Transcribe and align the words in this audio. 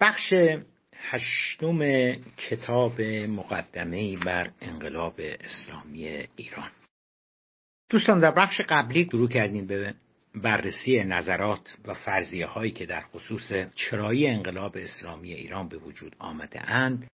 بخش 0.00 0.34
هشتم 0.94 2.12
کتاب 2.36 3.00
مقدمه 3.00 4.16
بر 4.16 4.50
انقلاب 4.60 5.20
اسلامی 5.20 6.06
ایران. 6.36 6.70
دوستان 7.90 8.18
در 8.18 8.30
بخش 8.30 8.60
قبلی 8.68 9.08
شروع 9.10 9.28
کردیم 9.28 9.66
به 9.66 9.94
بررسی 10.34 11.04
نظرات 11.04 11.74
و 11.84 11.94
فرضیه 11.94 12.46
هایی 12.46 12.72
که 12.72 12.86
در 12.86 13.00
خصوص 13.00 13.52
چرایی 13.74 14.26
انقلاب 14.26 14.76
اسلامی 14.76 15.32
ایران 15.32 15.68
به 15.68 15.76
وجود 15.76 16.16
آمده 16.18 16.70
اند. 16.70 17.08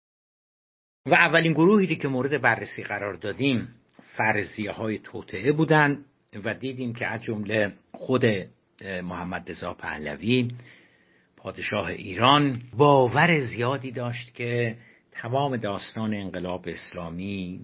و 1.07 1.15
اولین 1.15 1.53
گروهی 1.53 1.97
که 1.97 2.09
مورد 2.09 2.41
بررسی 2.41 2.83
قرار 2.83 3.15
دادیم 3.15 3.69
فرضیه 4.17 4.73
های 4.73 4.99
توطعه 4.99 5.53
بودند 5.53 6.05
و 6.45 6.55
دیدیم 6.55 6.93
که 6.95 7.07
از 7.07 7.23
جمله 7.23 7.73
خود 7.93 8.25
محمد 9.03 9.51
رضا 9.51 9.75
پهلوی 9.75 10.51
پادشاه 11.43 11.86
ایران 11.86 12.62
باور 12.77 13.41
زیادی 13.41 13.91
داشت 13.91 14.34
که 14.34 14.77
تمام 15.12 15.56
داستان 15.56 16.15
انقلاب 16.15 16.65
اسلامی 16.69 17.60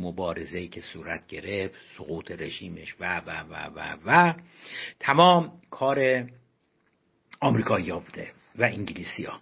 مبارزه‌ای 0.00 0.68
که 0.68 0.80
صورت 0.80 1.26
گرفت 1.26 1.74
سقوط 1.96 2.30
رژیمش 2.30 2.94
و 3.00 3.18
و 3.18 3.30
و 3.50 3.70
و 3.74 3.96
و 4.06 4.34
تمام 5.00 5.52
کار 5.70 6.28
آمریکایی 7.40 7.92
بوده 7.92 8.32
و 8.58 8.64
انگلیسی 8.64 9.24
ها 9.24 9.40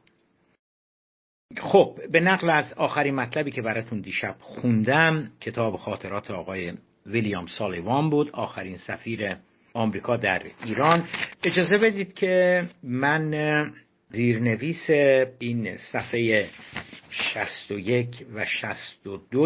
خب 1.62 1.98
به 2.12 2.20
نقل 2.20 2.50
از 2.50 2.73
آخرین 2.73 3.14
مطلبی 3.14 3.50
که 3.50 3.62
براتون 3.62 4.00
دیشب 4.00 4.37
خوندم 4.41 5.30
کتاب 5.41 5.77
خاطرات 5.77 6.30
آقای 6.30 6.73
ویلیام 7.06 7.47
سالیوان 7.47 8.11
بود 8.11 8.30
آخرین 8.30 8.77
سفیر 8.77 9.37
آمریکا 9.77 10.16
در 10.16 10.43
ایران. 10.65 11.05
اجازه 11.45 11.79
بدید 11.79 12.15
که 12.15 12.65
من 12.83 13.33
زیرنویس 14.11 14.91
این 15.39 15.77
صفحه 15.77 16.47
61 17.11 18.27
و 18.34 18.45
62 18.45 19.41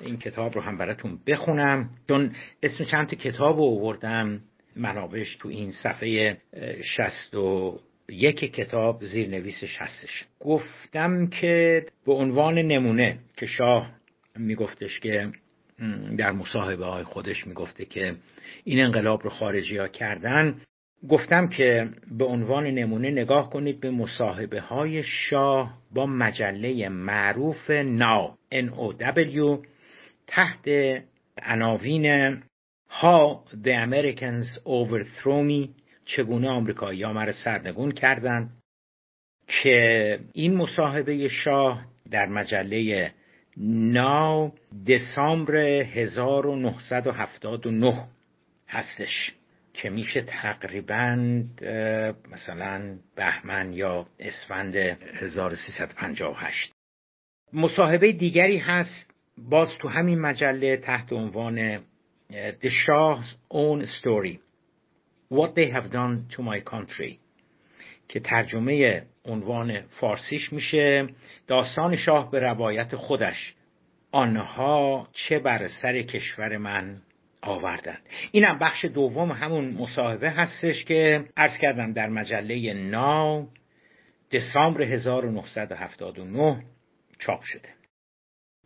این 0.00 0.18
کتاب 0.18 0.54
رو 0.54 0.60
هم 0.60 0.78
براتون 0.78 1.18
بخونم. 1.26 1.90
چون 2.08 2.36
اسم 2.62 2.84
چند 2.84 3.14
کتاب 3.14 3.56
رو 3.56 3.64
آوردم 3.64 4.40
منابش 4.76 5.36
تو 5.36 5.48
این 5.48 5.72
صفحه 5.72 6.36
61 6.98 8.52
کتاب 8.52 9.04
زیرنویسش 9.04 9.76
هستش 9.78 10.24
گفتم 10.40 11.26
که 11.26 11.86
به 12.06 12.12
عنوان 12.12 12.58
نمونه 12.58 13.18
که 13.36 13.46
شاه 13.46 13.90
میگفتش 14.36 14.98
که 14.98 15.32
در 16.18 16.32
مصاحبه 16.32 16.86
های 16.86 17.04
خودش 17.04 17.46
می‌گفته 17.46 17.84
که 17.84 18.14
این 18.64 18.84
انقلاب 18.84 19.22
رو 19.22 19.30
خارجی 19.30 19.76
ها 19.76 19.88
کردن. 19.88 20.60
گفتم 21.08 21.48
که 21.48 21.88
به 22.18 22.24
عنوان 22.24 22.66
نمونه 22.66 23.10
نگاه 23.10 23.50
کنید 23.50 23.80
به 23.80 23.90
مصاحبه 23.90 24.60
های 24.60 25.02
شاه 25.02 25.78
با 25.94 26.06
مجله 26.06 26.88
معروف 26.88 27.70
ناو 27.70 28.34
NOW 28.52 29.66
تحت 30.26 30.68
عناوین 31.42 32.38
How 32.90 33.44
the 33.64 33.74
Americans 33.86 34.48
Overthrow 34.66 35.42
Me 35.48 35.68
چگونه 36.04 36.48
آمریکایی 36.48 37.02
ها 37.02 37.12
مرا 37.12 37.32
سرنگون 37.32 37.92
کردند. 37.92 38.50
که 39.62 40.18
این 40.32 40.56
مصاحبه 40.56 41.28
شاه 41.28 41.84
در 42.10 42.26
مجله 42.26 43.10
ناو 43.60 44.52
دسامبر 44.88 45.56
1979 45.56 48.04
هستش 48.68 49.34
که 49.74 49.90
میشه 49.90 50.20
تقریبا 50.20 51.42
مثلا 52.30 52.98
بهمن 53.16 53.72
یا 53.72 54.06
اسفند 54.20 54.76
1358 54.76 56.72
مصاحبه 57.52 58.12
دیگری 58.12 58.58
هست 58.58 59.10
باز 59.38 59.68
تو 59.80 59.88
همین 59.88 60.20
مجله 60.20 60.76
تحت 60.76 61.12
عنوان 61.12 61.78
The 62.32 62.68
Shah's 62.68 63.26
Own 63.50 63.86
Story 63.86 64.38
What 65.30 65.54
They 65.54 65.70
Have 65.70 65.90
Done 65.90 66.26
to 66.36 66.42
My 66.42 66.60
Country 66.70 67.18
که 68.08 68.20
tرجمه 68.20 69.02
عنوان 69.28 69.80
فارسیش 69.80 70.52
میشه 70.52 71.06
داستان 71.46 71.96
شاه 71.96 72.30
به 72.30 72.40
روایت 72.40 72.96
خودش. 72.96 73.54
آنها 74.12 75.08
چه 75.12 75.38
بر 75.38 75.68
سر 75.68 76.02
کشور 76.02 76.56
من 76.56 77.02
آوردند. 77.42 78.02
اینم 78.32 78.58
بخش 78.58 78.84
دوم 78.84 79.32
همون 79.32 79.70
مصاحبه 79.70 80.30
هستش 80.30 80.84
که 80.84 81.24
عرض 81.36 81.58
کردم 81.58 81.92
در 81.92 82.08
مجله 82.08 82.72
ناو 82.74 83.48
دسامبر 84.32 84.82
1979 84.82 86.62
چاپ 87.18 87.40
شده. 87.42 87.68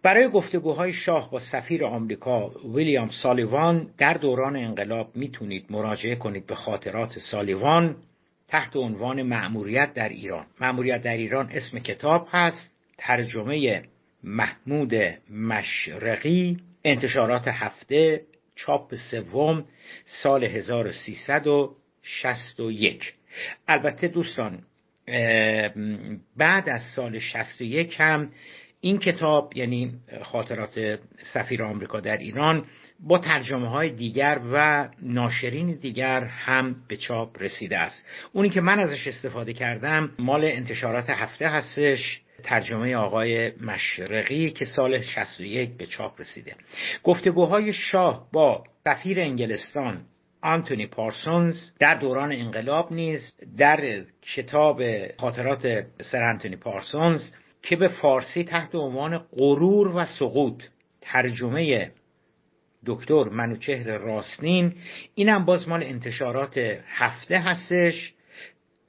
برای 0.02 0.28
گفتگوهای 0.28 0.92
شاه 0.92 1.30
با 1.30 1.38
سفیر 1.38 1.84
آمریکا 1.84 2.48
ویلیام 2.74 3.08
سالیوان 3.22 3.90
در 3.98 4.14
دوران 4.14 4.56
انقلاب 4.56 5.16
می‌تونید 5.16 5.66
مراجعه 5.70 6.16
کنید 6.16 6.46
به 6.46 6.54
خاطرات 6.54 7.18
سالیوان. 7.18 7.96
تحت 8.52 8.76
عنوان 8.76 9.22
مأموریت 9.22 9.94
در 9.94 10.08
ایران. 10.08 10.46
مأموریت 10.60 11.02
در 11.02 11.16
ایران 11.16 11.50
اسم 11.52 11.78
کتاب 11.78 12.28
هست 12.30 12.70
ترجمه 12.98 13.82
محمود 14.24 14.94
مشرقی 15.30 16.56
انتشارات 16.84 17.48
هفته 17.48 18.20
چاپ 18.56 18.94
سوم 18.94 19.64
سال 20.04 20.44
1361 20.44 23.14
البته 23.68 24.08
دوستان 24.08 24.62
بعد 26.36 26.68
از 26.68 26.80
سال 26.96 27.18
61 27.18 27.96
هم 27.98 28.30
این 28.84 28.98
کتاب 28.98 29.56
یعنی 29.56 29.92
خاطرات 30.22 30.98
سفیر 31.32 31.62
آمریکا 31.62 32.00
در 32.00 32.16
ایران 32.16 32.64
با 33.00 33.18
ترجمه 33.18 33.68
های 33.68 33.90
دیگر 33.90 34.40
و 34.52 34.88
ناشرین 35.02 35.74
دیگر 35.74 36.24
هم 36.24 36.76
به 36.88 36.96
چاپ 36.96 37.42
رسیده 37.42 37.78
است. 37.78 38.06
اونی 38.32 38.50
که 38.50 38.60
من 38.60 38.78
ازش 38.78 39.06
استفاده 39.06 39.52
کردم 39.52 40.10
مال 40.18 40.44
انتشارات 40.44 41.10
هفته 41.10 41.48
هستش 41.48 42.20
ترجمه 42.44 42.96
آقای 42.96 43.52
مشرقی 43.60 44.50
که 44.50 44.64
سال 44.64 45.00
61 45.00 45.70
به 45.78 45.86
چاپ 45.86 46.20
رسیده. 46.20 46.54
گفتگوهای 47.02 47.72
شاه 47.72 48.28
با 48.32 48.64
سفیر 48.84 49.20
انگلستان 49.20 50.04
آنتونی 50.42 50.86
پارسونز 50.86 51.56
در 51.78 51.94
دوران 51.94 52.32
انقلاب 52.32 52.92
نیز 52.92 53.34
در 53.58 54.04
کتاب 54.34 54.82
خاطرات 55.20 55.84
سر 56.02 56.22
آنتونی 56.22 56.56
پارسونز 56.56 57.32
که 57.62 57.76
به 57.76 57.88
فارسی 57.88 58.44
تحت 58.44 58.74
عنوان 58.74 59.18
غرور 59.18 59.96
و 59.96 60.06
سقوط 60.06 60.62
ترجمه 61.00 61.90
دکتر 62.86 63.24
منوچهر 63.24 63.98
راستین 63.98 64.74
اینم 65.14 65.44
باز 65.44 65.68
مال 65.68 65.82
انتشارات 65.82 66.58
هفته 66.86 67.38
هستش 67.38 68.12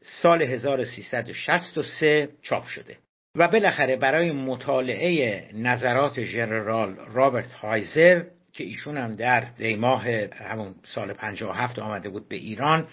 سال 0.02 0.42
1363 0.42 2.30
چاپ 2.42 2.66
شده. 2.66 2.98
و 3.36 3.48
بالاخره 3.48 3.96
برای 3.96 4.32
مطالعه 4.32 5.44
نظرات 5.54 6.24
ژنرال 6.24 6.96
رابرت 7.14 7.52
هایزر 7.52 8.24
که 8.54 8.64
ایشون 8.64 8.98
هم 8.98 9.16
در 9.16 9.40
دیماه 9.40 10.10
همون 10.34 10.76
سال 10.84 11.14
57 11.14 11.80
آمده 11.80 12.10
بود 12.10 12.30
به 12.30 12.36
ایران 12.36 12.88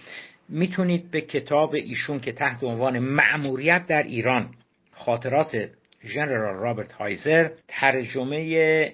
می‌تونید 0.48 1.10
به 1.10 1.20
کتاب 1.20 1.74
ایشون 1.74 2.20
که 2.20 2.32
تحت 2.32 2.64
عنوان 2.64 2.98
معموریت 2.98 3.86
در 3.86 4.02
ایران 4.02 4.54
خاطرات 5.05 5.71
ژنرال 6.05 6.55
رابرت 6.55 6.93
هایزر 6.93 7.50
ترجمه 7.69 8.93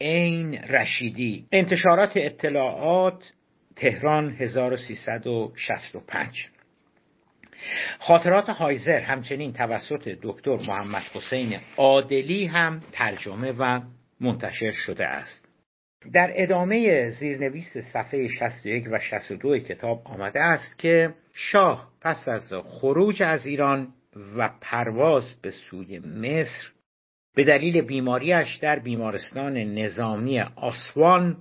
عین 0.00 0.54
رشیدی. 0.54 1.46
انتشارات 1.52 2.12
اطلاعات 2.16 3.32
تهران 3.76 4.30
1365 4.30 6.48
خاطرات 7.98 8.50
هایزر 8.50 9.00
همچنین 9.00 9.52
توسط 9.52 10.18
دکتر 10.22 10.56
محمد 10.68 11.02
حسین 11.12 11.60
عادلی 11.76 12.46
هم 12.46 12.82
ترجمه 12.92 13.52
و 13.58 13.80
منتشر 14.20 14.70
شده 14.70 15.06
است. 15.06 15.44
در 16.12 16.32
ادامه 16.34 17.08
زیرنویس 17.08 17.78
صفحه 17.78 18.28
61 18.28 18.84
و 18.92 18.98
62 18.98 19.58
کتاب 19.58 20.02
آمده 20.04 20.40
است 20.40 20.78
که 20.78 21.14
شاه 21.34 21.88
پس 22.00 22.28
از 22.28 22.52
خروج 22.64 23.22
از 23.22 23.46
ایران 23.46 23.88
و 24.36 24.50
پرواز 24.60 25.34
به 25.42 25.50
سوی 25.50 25.98
مصر 25.98 26.70
به 27.34 27.44
دلیل 27.44 27.80
بیماریش 27.80 28.56
در 28.56 28.78
بیمارستان 28.78 29.56
نظامی 29.56 30.40
آسوان 30.40 31.36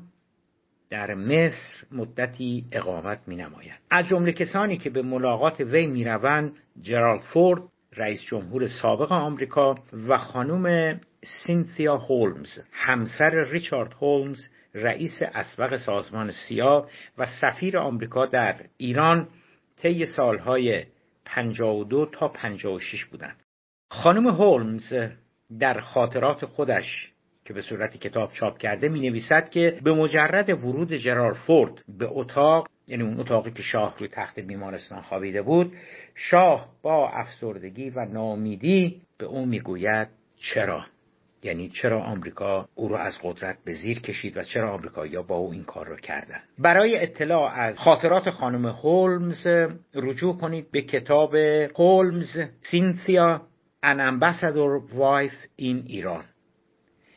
در 0.90 1.14
مصر 1.14 1.78
مدتی 1.92 2.66
اقامت 2.72 3.20
می 3.28 3.36
نماید. 3.36 3.80
از 3.90 4.08
جمله 4.08 4.32
کسانی 4.32 4.78
که 4.78 4.90
به 4.90 5.02
ملاقات 5.02 5.60
وی 5.60 5.88
می 5.88 6.04
روند 6.04 6.54
جرالد 6.82 7.22
فورد 7.22 7.62
رئیس 7.98 8.22
جمهور 8.22 8.68
سابق 8.68 9.12
آمریکا 9.12 9.76
و 10.08 10.18
خانم 10.18 11.00
سینثیا 11.46 11.98
هولمز 11.98 12.60
همسر 12.72 13.44
ریچارد 13.52 13.94
هولمز 13.94 14.40
رئیس 14.74 15.22
اسبق 15.22 15.78
سازمان 15.78 16.32
سیا 16.32 16.88
و 17.18 17.26
سفیر 17.42 17.78
آمریکا 17.78 18.26
در 18.26 18.56
ایران 18.78 19.28
طی 19.82 20.06
سالهای 20.06 20.84
52 21.26 22.06
تا 22.06 22.28
56 22.28 23.06
بودن. 23.06 23.36
خانم 23.90 24.28
هولمز 24.28 24.94
در 25.60 25.80
خاطرات 25.80 26.46
خودش 26.46 27.12
که 27.46 27.54
به 27.54 27.62
صورت 27.62 27.98
کتاب 27.98 28.34
چاپ 28.34 28.58
کرده 28.58 28.90
می 28.90 29.10
نویسد 29.10 29.50
که 29.50 29.80
به 29.84 29.94
مجرد 29.94 30.50
ورود 30.50 30.94
جرار 30.96 31.34
فورد 31.34 31.84
به 31.88 32.08
اتاق 32.10 32.68
یعنی 32.88 33.04
اون 33.04 33.20
اتاقی 33.20 33.52
که 33.52 33.62
شاه 33.62 33.96
روی 34.00 34.08
تخت 34.08 34.40
بیمارستان 34.40 35.02
خوابیده 35.02 35.42
بود 35.42 35.74
شاه 36.16 36.70
با 36.82 37.10
افسردگی 37.10 37.90
و 37.90 38.06
نامیدی 38.06 39.02
به 39.18 39.26
او 39.26 39.46
می‌گوید 39.46 40.08
چرا؟ 40.38 40.86
یعنی 41.44 41.70
چرا 41.70 42.04
آمریکا 42.04 42.70
او 42.76 42.88
را 42.88 43.00
از 43.00 43.18
قدرت 43.24 43.58
به 43.66 43.74
زیر 43.74 44.00
کشید 44.00 44.38
و 44.38 44.44
چرا 44.44 44.74
آمریکایی‌ها 44.74 45.22
با 45.22 45.36
او 45.36 45.52
این 45.52 45.64
کار 45.64 45.88
را 45.88 45.96
کردن؟ 45.96 46.40
برای 46.60 47.04
اطلاع 47.04 47.54
از 47.54 47.80
خاطرات 47.80 48.30
خانم 48.30 48.66
هولمز 48.66 49.48
رجوع 49.96 50.38
کنید 50.38 50.72
به 50.72 50.82
کتاب 50.82 51.36
هولمز 51.76 52.40
سینثیا 52.62 53.42
ان 53.84 54.00
امبسادور 54.00 54.82
وایف 54.94 55.34
این 55.56 55.84
ایران 55.88 56.24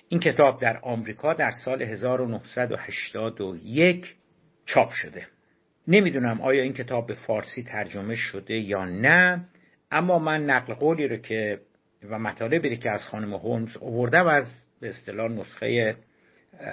این 0.09 0.21
کتاب 0.21 0.61
در 0.61 0.79
آمریکا 0.83 1.35
در 1.35 1.51
سال 1.65 1.83
1981 1.83 4.15
چاپ 4.67 4.91
شده. 4.91 5.27
نمی‌دونم 5.89 6.41
آیا 6.41 6.63
این 6.63 6.73
کتاب 6.73 7.07
به 7.07 7.15
فارسی 7.15 7.63
ترجمه 7.63 8.15
شده 8.15 8.55
یا 8.55 8.85
نه 8.85 9.45
اما 9.91 10.19
من 10.19 10.45
نقل 10.45 10.75
قولی 10.75 11.09
رو 11.09 11.17
که 11.17 11.61
و 12.03 12.19
مطالبی 12.19 12.77
که 12.77 12.91
از 12.91 13.05
خانم 13.05 13.35
هولمز 13.35 13.77
و 14.27 14.29
از 14.29 14.47
به 14.81 14.89
اصطلاح 14.89 15.29
نسخه 15.29 15.97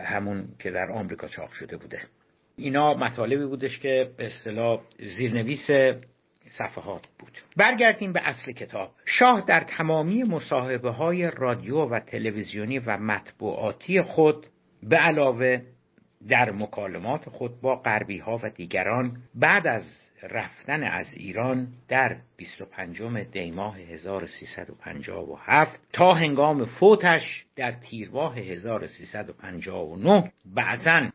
همون 0.06 0.48
که 0.60 0.72
در 0.72 0.92
آمریکا 0.92 1.28
چاپ 1.28 1.52
شده 1.52 1.78
بوده. 1.78 2.02
اینا 2.56 2.94
مطالبی 2.94 3.46
بودش 3.46 3.80
که 3.80 4.12
به 4.18 4.25
اصطلاح 4.25 4.81
زیرنویس 5.18 5.68
صفحات 6.48 7.08
بود. 7.20 7.38
برگردیم 7.58 8.14
به 8.14 8.28
اصل 8.28 8.52
کتاب. 8.52 8.92
شاه 9.06 9.46
در 9.48 9.60
تمامی 9.60 10.24
مصاحبه 10.24 10.92
های 10.92 11.31
رادیو 11.31 11.86
و 11.86 12.00
تلویزیونی 12.00 12.80
و 12.80 12.98
مطبوعاتی 12.98 14.02
خود 14.02 14.46
به 14.84 14.98
علاوه 14.98 15.62
در 16.30 16.52
مکالمات 16.52 17.30
خود 17.30 17.62
با 17.62 17.76
غربی 17.76 18.18
ها 18.18 18.40
و 18.44 18.50
دیگران 18.50 19.18
بعد 19.36 19.68
از 19.68 20.03
رفتن 20.24 20.84
از 20.84 21.14
ایران 21.14 21.68
در 21.88 22.18
25 22.38 23.02
دیماه 23.31 23.78
1357 23.78 25.80
تا 25.94 26.14
هنگام 26.14 26.66
فوتش 26.66 27.46
در 27.56 27.72
تیرواح 27.72 28.38
1359 28.38 30.31
بعضا 30.46 31.10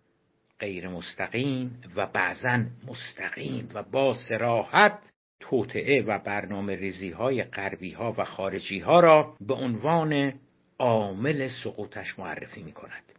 غیر 0.60 0.88
مستقیم 0.88 1.82
و 1.96 2.06
بعضا 2.06 2.64
مستقیم 2.88 3.68
و 3.74 3.82
با 3.82 4.14
سراحت 4.28 4.98
توطعه 5.40 6.02
و 6.02 6.18
برنامه 6.18 6.76
ریزی 6.76 7.10
های 7.10 7.42
غربی 7.42 7.92
ها 7.92 8.14
و 8.18 8.24
خارجی 8.24 8.78
ها 8.78 9.00
را 9.00 9.36
به 9.40 9.54
عنوان 9.54 10.32
عامل 10.78 11.48
سقوطش 11.64 12.18
معرفی 12.18 12.62
می 12.62 12.72
کند. 12.72 13.17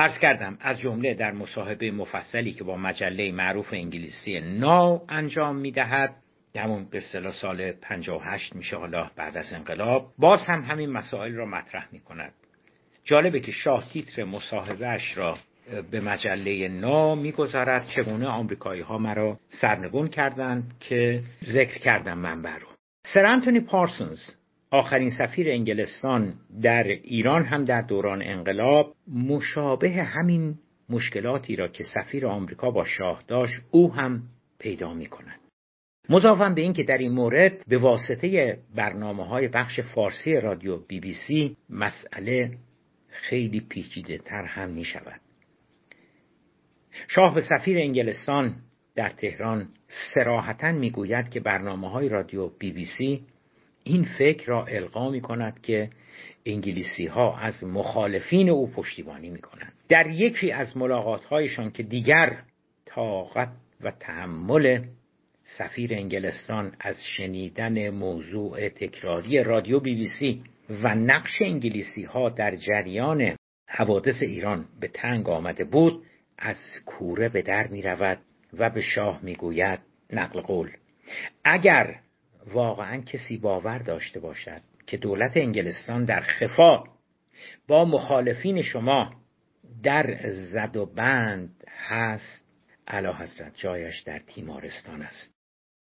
ارز 0.00 0.18
کردم 0.18 0.58
از 0.60 0.80
جمله 0.80 1.14
در 1.14 1.32
مصاحبه 1.32 1.90
مفصلی 1.90 2.52
که 2.52 2.64
با 2.64 2.76
مجله 2.76 3.32
معروف 3.32 3.72
انگلیسی 3.72 4.40
ناو 4.40 5.02
انجام 5.08 5.56
می 5.56 5.70
دهد 5.70 6.16
همون 6.56 6.84
به 6.84 7.00
سال 7.40 7.72
58 7.72 8.56
میشه 8.56 8.76
حالا 8.76 9.10
بعد 9.16 9.36
از 9.36 9.52
انقلاب 9.52 10.12
باز 10.18 10.40
هم 10.46 10.62
همین 10.62 10.90
مسائل 10.90 11.34
را 11.34 11.46
مطرح 11.46 11.88
می 11.92 12.00
کند 12.00 12.32
جالبه 13.04 13.40
که 13.40 13.52
شاه 13.52 13.88
تیتر 13.92 14.24
مصاحبهش 14.24 15.18
را 15.18 15.38
به 15.90 16.00
مجله 16.00 16.68
نا 16.68 17.14
می‌گذارد 17.14 17.86
چگونه 17.86 18.26
آمریکایی 18.26 18.82
ها 18.82 18.98
مرا 18.98 19.38
سرنگون 19.48 20.08
کردند 20.08 20.74
که 20.80 21.22
ذکر 21.44 21.78
کردم 21.78 22.18
منبع 22.18 22.58
رو. 22.58 22.66
سر 23.14 23.26
انتونی 23.26 23.60
پارسونز 23.60 24.20
آخرین 24.70 25.10
سفیر 25.10 25.50
انگلستان 25.50 26.34
در 26.62 26.82
ایران 26.82 27.44
هم 27.44 27.64
در 27.64 27.82
دوران 27.82 28.22
انقلاب 28.22 28.94
مشابه 29.08 29.90
همین 29.90 30.58
مشکلاتی 30.90 31.56
را 31.56 31.68
که 31.68 31.84
سفیر 31.84 32.26
آمریکا 32.26 32.70
با 32.70 32.84
شاه 32.84 33.24
داشت 33.28 33.60
او 33.70 33.94
هم 33.94 34.22
پیدا 34.58 34.94
می 34.94 35.06
کند. 35.06 35.40
مضافم 36.08 36.54
به 36.54 36.60
اینکه 36.60 36.82
در 36.82 36.98
این 36.98 37.12
مورد 37.12 37.64
به 37.68 37.78
واسطه 37.78 38.58
برنامه 38.74 39.26
های 39.26 39.48
بخش 39.48 39.80
فارسی 39.80 40.34
رادیو 40.34 40.76
بی 40.76 41.00
بی 41.00 41.12
سی 41.12 41.56
مسئله 41.70 42.50
خیلی 43.08 43.60
پیچیده 43.60 44.18
تر 44.18 44.44
هم 44.44 44.70
می 44.70 44.84
شود. 44.84 45.20
شاه 47.08 47.34
به 47.34 47.40
سفیر 47.40 47.78
انگلستان 47.78 48.56
در 48.94 49.10
تهران 49.10 49.68
سراحتا 50.14 50.72
می‌گوید 50.72 51.28
که 51.28 51.40
برنامه 51.40 51.90
های 51.90 52.08
رادیو 52.08 52.48
بی 52.48 52.72
بی 52.72 52.84
سی 52.84 53.26
این 53.90 54.04
فکر 54.04 54.46
را 54.46 54.64
القا 54.64 55.10
می 55.10 55.20
کند 55.20 55.62
که 55.62 55.90
انگلیسی 56.46 57.06
ها 57.06 57.38
از 57.38 57.64
مخالفین 57.64 58.50
او 58.50 58.70
پشتیبانی 58.70 59.30
می 59.30 59.40
کنند 59.40 59.72
در 59.88 60.10
یکی 60.10 60.52
از 60.52 60.76
ملاقات 60.76 61.24
هایشان 61.24 61.70
که 61.70 61.82
دیگر 61.82 62.42
طاقت 62.86 63.48
و 63.80 63.90
تحمل 63.90 64.84
سفیر 65.42 65.94
انگلستان 65.94 66.76
از 66.80 67.04
شنیدن 67.16 67.90
موضوع 67.90 68.68
تکراری 68.68 69.44
رادیو 69.44 69.80
بی 69.80 69.94
بی 69.94 70.08
سی 70.08 70.42
و 70.82 70.94
نقش 70.94 71.42
انگلیسی 71.42 72.02
ها 72.02 72.28
در 72.28 72.56
جریان 72.56 73.36
حوادث 73.68 74.22
ایران 74.22 74.64
به 74.80 74.88
تنگ 74.88 75.28
آمده 75.28 75.64
بود 75.64 76.02
از 76.38 76.56
کوره 76.86 77.28
به 77.28 77.42
در 77.42 77.66
می 77.66 77.82
رود 77.82 78.18
و 78.58 78.70
به 78.70 78.80
شاه 78.80 79.20
می 79.22 79.34
گوید 79.34 79.78
نقل 80.12 80.40
قول 80.40 80.70
اگر 81.44 82.00
واقعا 82.46 83.00
کسی 83.00 83.36
باور 83.36 83.78
داشته 83.78 84.20
باشد 84.20 84.60
که 84.86 84.96
دولت 84.96 85.36
انگلستان 85.36 86.04
در 86.04 86.20
خفا 86.20 86.84
با 87.68 87.84
مخالفین 87.84 88.62
شما 88.62 89.14
در 89.82 90.30
زد 90.30 90.76
و 90.76 90.86
بند 90.86 91.64
هست 91.88 92.44
علا 92.88 93.12
حضرت 93.12 93.52
جایش 93.56 94.00
در 94.00 94.18
تیمارستان 94.18 95.02
است. 95.02 95.34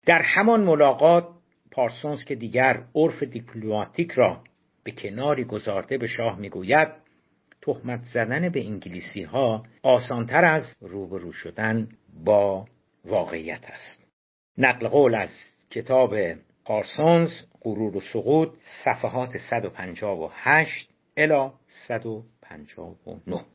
در 0.06 0.22
همان 0.22 0.64
ملاقات 0.64 1.28
پارسونز 1.72 2.24
که 2.24 2.36
دیگر 2.36 2.84
عرف 2.96 3.24
دیپلماتیک 3.24 4.12
را 4.12 4.44
به 4.84 4.92
کناری 4.92 5.44
گذارده 5.44 5.98
به 5.98 6.08
شاه 6.08 6.40
می‌گوید 6.40 6.88
تهمت 7.62 8.04
زدن 8.14 8.50
به 8.50 8.66
انگلیسی 8.66 9.24
ها 9.24 9.64
آسانتر 9.84 10.46
از 10.46 10.64
روبرو 10.82 11.32
شدن 11.32 11.88
با 12.24 12.66
واقعیت 13.06 13.66
است. 13.66 14.06
نقل 14.58 14.88
قول 14.88 15.16
از 15.16 15.30
کتاب 15.72 16.16
پارسونز 16.66 17.30
غرور 17.62 17.98
و 17.98 18.02
سقوط 18.14 18.50
صفحات 18.84 19.38
158 19.38 20.90
الی 21.18 21.50
159 21.88 23.46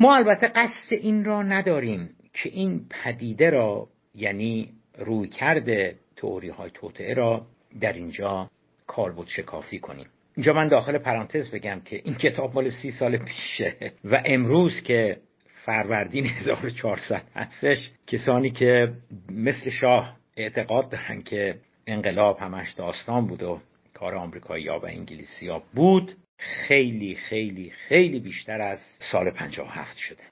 ما 0.00 0.16
البته 0.16 0.46
قصد 0.46 0.92
این 0.92 1.24
را 1.24 1.42
نداریم 1.42 2.10
که 2.32 2.48
این 2.48 2.86
پدیده 2.90 3.50
را 3.50 3.88
یعنی 4.14 4.72
روی 4.98 5.28
کرده 5.28 5.96
تئوری 6.16 6.48
های 6.48 6.70
توطعه 6.74 7.14
را 7.14 7.46
در 7.80 7.92
اینجا 7.92 8.50
کالبد 8.86 9.26
شکافی 9.26 9.78
کنیم. 9.78 10.06
اینجا 10.36 10.52
من 10.52 10.68
داخل 10.68 10.98
پرانتز 10.98 11.50
بگم 11.50 11.80
که 11.84 12.00
این 12.04 12.14
کتاب 12.14 12.54
مال 12.54 12.68
سی 12.68 12.90
سال 12.90 13.16
پیشه 13.16 13.92
و 14.04 14.22
امروز 14.26 14.82
که 14.82 15.16
فروردین 15.64 16.26
1400 16.26 17.22
هستش 17.34 17.90
کسانی 18.06 18.50
که 18.50 18.92
مثل 19.30 19.70
شاه 19.70 20.16
اعتقاد 20.36 20.90
دارن 20.90 21.22
که 21.22 21.54
انقلاب 21.90 22.38
همش 22.38 22.72
داستان 22.72 23.26
بود 23.26 23.42
و 23.42 23.60
کار 23.94 24.14
آمریکایی 24.14 24.68
و 24.68 24.84
انگلیسی 24.84 25.48
ها 25.48 25.62
بود 25.74 26.16
خیلی 26.38 27.14
خیلی 27.14 27.70
خیلی 27.70 28.20
بیشتر 28.20 28.60
از 28.60 28.78
سال 29.12 29.30
57 29.30 29.98
شده. 29.98 30.22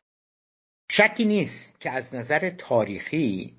شکی 0.90 1.24
نیست 1.24 1.80
که 1.80 1.90
از 1.90 2.14
نظر 2.14 2.50
تاریخی 2.50 3.52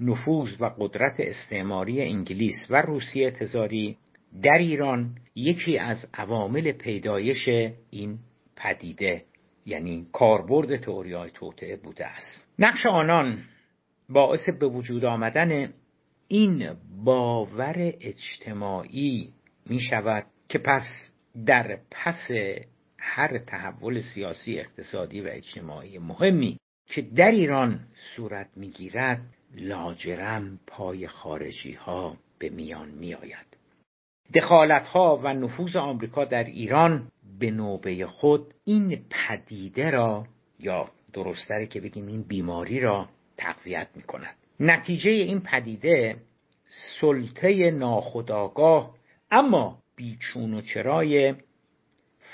نفوذ 0.00 0.60
و 0.60 0.70
قدرت 0.78 1.14
استعماری 1.18 2.02
انگلیس 2.02 2.66
و 2.70 2.82
روسیه 2.82 3.30
تزاری 3.30 3.96
در 4.42 4.58
ایران 4.58 5.16
یکی 5.34 5.78
از 5.78 6.08
عوامل 6.14 6.72
پیدایش 6.72 7.48
این 7.90 8.18
پدیده 8.56 9.24
یعنی 9.66 10.06
کاربرد 10.12 10.76
تئوریای 10.76 11.30
توطعه 11.30 11.76
بوده 11.76 12.06
است. 12.06 12.46
نقش 12.58 12.86
آنان 12.86 13.38
باعث 14.08 14.48
به 14.60 14.66
وجود 14.66 15.04
آمدن 15.04 15.72
این 16.32 16.76
باور 17.04 17.74
اجتماعی 18.00 19.32
می 19.66 19.80
شود 19.80 20.26
که 20.48 20.58
پس 20.58 21.10
در 21.46 21.78
پس 21.90 22.30
هر 22.98 23.38
تحول 23.38 24.00
سیاسی 24.00 24.60
اقتصادی 24.60 25.20
و 25.20 25.28
اجتماعی 25.30 25.98
مهمی 25.98 26.58
که 26.86 27.02
در 27.02 27.30
ایران 27.30 27.80
صورت 28.16 28.48
می‌گیرد 28.56 29.20
لاجرم 29.54 30.60
پای 30.66 31.06
خارجی 31.06 31.72
ها 31.72 32.16
به 32.38 32.48
میان 32.48 32.88
می 32.88 33.14
آید 33.14 33.56
دخالت 34.34 34.86
ها 34.86 35.20
و 35.24 35.34
نفوذ 35.34 35.76
آمریکا 35.76 36.24
در 36.24 36.44
ایران 36.44 37.08
به 37.38 37.50
نوبه 37.50 38.06
خود 38.06 38.54
این 38.64 39.04
پدیده 39.10 39.90
را 39.90 40.26
یا 40.58 40.90
درستره 41.12 41.66
که 41.66 41.80
بگیم 41.80 42.06
این 42.06 42.22
بیماری 42.22 42.80
را 42.80 43.08
تقویت 43.36 43.88
می 43.96 44.02
کند 44.02 44.39
نتیجه 44.60 45.10
این 45.10 45.40
پدیده 45.40 46.16
سلطه 47.00 47.70
ناخداگاه 47.70 48.94
اما 49.30 49.82
بیچون 49.96 50.54
و 50.54 50.60
چرای 50.60 51.34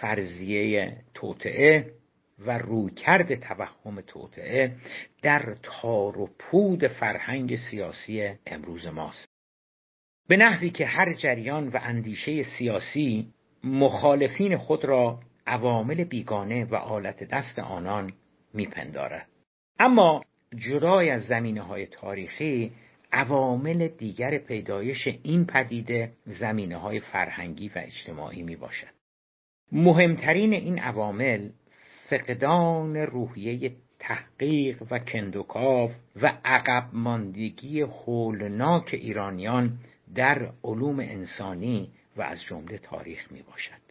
فرضیه 0.01 0.97
توطعه 1.15 1.93
و 2.39 2.59
رویکرد 2.59 3.41
توهم 3.41 4.01
توطعه 4.01 4.77
در 5.23 5.57
تار 5.63 6.19
و 6.19 6.31
پود 6.39 6.87
فرهنگ 6.87 7.57
سیاسی 7.57 8.31
امروز 8.47 8.87
ماست. 8.87 9.29
به 10.29 10.37
نحوی 10.37 10.71
که 10.71 10.87
هر 10.87 11.13
جریان 11.15 11.69
و 11.69 11.79
اندیشه 11.83 12.43
سیاسی 12.43 13.33
مخالفین 13.65 14.57
خود 14.57 14.85
را 14.85 15.21
عوامل 15.47 16.05
بیگانه 16.05 16.65
و 16.65 16.75
آلت 16.75 17.25
دست 17.25 17.59
آنان 17.59 18.13
میپندارد. 18.55 19.29
اما 19.79 20.25
جدای 20.55 21.11
از 21.11 21.23
زمینه 21.23 21.63
های 21.63 21.87
تاریخی 21.87 22.73
عوامل 23.13 23.89
دیگر 23.89 24.39
پیدایش 24.39 25.09
این 25.23 25.47
پدیده 25.47 26.13
زمینه 26.27 26.77
های 26.77 27.01
فرهنگی 27.01 27.69
و 27.69 27.73
اجتماعی 27.77 28.43
می 28.43 28.57
باشد. 28.57 28.97
مهمترین 29.73 30.53
این 30.53 30.79
عوامل 30.79 31.49
فقدان 32.09 32.97
روحیه 32.97 33.73
تحقیق 33.99 34.83
و 34.91 34.99
کندوکاو 34.99 35.91
و 36.23 36.39
عقب 36.45 36.89
ماندگی 36.93 37.81
هولناک 37.81 38.91
ایرانیان 38.93 39.79
در 40.15 40.53
علوم 40.65 41.01
انسانی 41.01 41.91
و 42.17 42.23
از 42.23 42.43
جمله 42.43 42.79
تاریخ 42.79 43.33
می 43.33 43.43
باشد. 43.43 43.87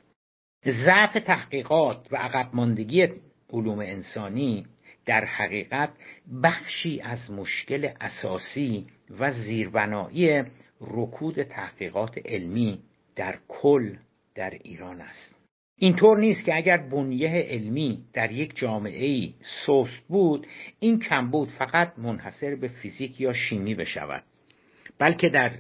ضعف 0.85 1.13
تحقیقات 1.13 2.07
و 2.11 2.15
عقب 2.15 2.49
ماندگی 2.53 3.07
علوم 3.49 3.79
انسانی 3.79 4.65
در 5.05 5.25
حقیقت 5.25 5.89
بخشی 6.43 7.01
از 7.01 7.31
مشکل 7.31 7.89
اساسی 8.01 8.87
و 9.19 9.31
زیربنایی 9.31 10.43
رکود 10.81 11.43
تحقیقات 11.43 12.17
علمی 12.25 12.79
در 13.15 13.39
کل 13.47 13.95
در 14.35 14.49
ایران 14.49 15.01
است. 15.01 15.35
اینطور 15.77 16.17
نیست 16.17 16.45
که 16.45 16.55
اگر 16.55 16.77
بنیه 16.77 17.29
علمی 17.29 18.05
در 18.13 18.31
یک 18.31 18.55
جامعه 18.55 19.05
ای 19.05 19.33
سست 19.65 20.03
بود 20.07 20.47
این 20.79 20.99
کمبود 20.99 21.49
فقط 21.49 21.99
منحصر 21.99 22.55
به 22.55 22.67
فیزیک 22.67 23.21
یا 23.21 23.33
شیمی 23.33 23.75
بشود 23.75 24.23
بلکه 24.99 25.29
در 25.29 25.51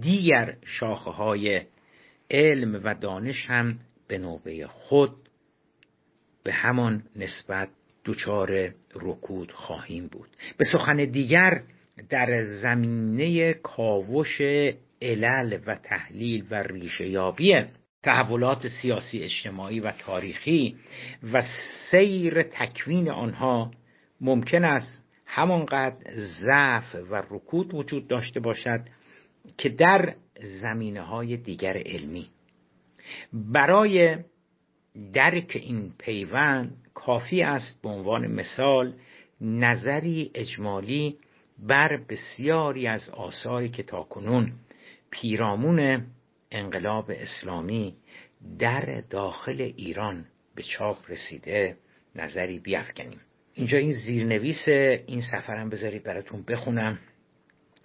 دیگر 0.00 0.56
شاخه 0.64 1.10
های 1.10 1.62
علم 2.30 2.80
و 2.84 2.94
دانش 2.94 3.46
هم 3.46 3.78
به 4.08 4.18
نوبه 4.18 4.66
خود 4.66 5.16
به 6.44 6.52
همان 6.52 7.02
نسبت 7.16 7.68
دچار 8.08 8.72
رکود 8.94 9.52
خواهیم 9.52 10.06
بود. 10.06 10.28
به 10.56 10.64
سخن 10.72 10.96
دیگر 10.96 11.62
در 12.08 12.44
زمینه 12.44 13.52
کاوش 13.52 14.40
علل 15.02 15.58
و 15.66 15.74
تحلیل 15.74 16.44
و 16.50 16.54
ریشهیابی 16.54 17.64
تحولات 18.02 18.68
سیاسی 18.68 19.22
اجتماعی 19.22 19.80
و 19.80 19.92
تاریخی 19.92 20.76
و 21.32 21.42
سیر 21.90 22.42
تکوین 22.42 23.10
آنها 23.10 23.70
ممکن 24.20 24.64
است 24.64 25.04
همانقدر 25.26 25.96
ضعف 26.44 26.94
و 27.10 27.22
رکود 27.30 27.74
وجود 27.74 28.08
داشته 28.08 28.40
باشد 28.40 28.80
که 29.58 29.68
در 29.68 30.14
زمینه 30.60 31.00
های 31.00 31.36
دیگر 31.36 31.82
علمی. 31.86 32.28
برای 33.32 34.16
درک 35.12 35.52
این 35.62 35.92
پیوند 35.98 36.76
کافی 36.94 37.42
است 37.42 37.82
به 37.82 37.88
عنوان 37.88 38.26
مثال 38.26 38.94
نظری 39.40 40.30
اجمالی 40.34 41.18
بر 41.58 41.96
بسیاری 41.96 42.86
از 42.86 43.10
آثاری 43.10 43.68
که 43.68 43.82
تاکنون 43.82 44.52
پیرامون 45.10 46.06
انقلاب 46.50 47.10
اسلامی 47.10 47.94
در 48.58 49.02
داخل 49.10 49.72
ایران 49.76 50.24
به 50.54 50.62
چاپ 50.62 51.10
رسیده 51.10 51.76
نظری 52.14 52.58
بیافکنیم. 52.58 53.20
اینجا 53.54 53.78
این 53.78 53.92
زیرنویس 53.92 54.68
این 54.68 55.20
سفرم 55.20 55.70
بذارید 55.70 56.02
براتون 56.02 56.42
بخونم. 56.42 56.98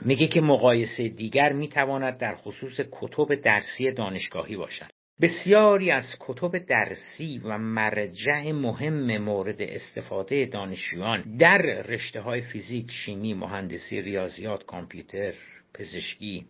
میگه 0.06 0.28
که 0.28 0.42
مقایسه 0.42 1.10
دیگر 1.10 1.54
می‌تواند 1.54 2.18
در 2.18 2.36
خصوص 2.36 2.80
کتب 2.92 3.36
درسی 3.36 3.92
دانشگاهی 3.92 4.56
باشد. 4.56 4.93
بسیاری 5.22 5.92
از 5.92 6.16
کتب 6.20 6.58
درسی 6.58 7.42
و 7.44 7.58
مرجع 7.58 8.52
مهم 8.52 9.18
مورد 9.18 9.62
استفاده 9.62 10.46
دانشجویان 10.46 11.38
در 11.38 11.62
رشته 11.62 12.22
های 12.22 12.42
فیزیک، 12.42 12.92
شیمی، 12.92 13.34
مهندسی، 13.34 14.02
ریاضیات، 14.02 14.66
کامپیوتر، 14.66 15.34
پزشکی 15.74 16.46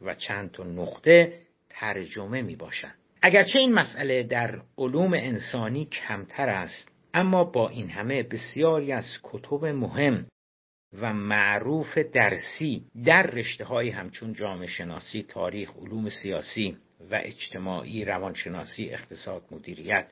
و 0.00 0.14
چند 0.14 0.50
تا 0.50 0.64
نقطه 0.64 1.38
ترجمه 1.70 2.42
می 2.42 2.56
باشند. 2.56 2.94
اگرچه 3.22 3.58
این 3.58 3.74
مسئله 3.74 4.22
در 4.22 4.60
علوم 4.78 5.14
انسانی 5.14 5.84
کمتر 5.84 6.48
است 6.48 6.88
اما 7.14 7.44
با 7.44 7.68
این 7.68 7.90
همه 7.90 8.22
بسیاری 8.22 8.92
از 8.92 9.18
کتب 9.22 9.64
مهم 9.64 10.26
و 10.92 11.12
معروف 11.12 11.98
درسی 11.98 12.84
در 13.04 13.22
رشته 13.22 13.64
های 13.64 13.90
همچون 13.90 14.32
جامعه 14.32 14.66
شناسی، 14.66 15.22
تاریخ، 15.22 15.70
علوم 15.76 16.08
سیاسی 16.08 16.76
و 17.10 17.20
اجتماعی، 17.22 18.04
روانشناسی، 18.04 18.90
اقتصاد، 18.90 19.42
مدیریت 19.50 20.06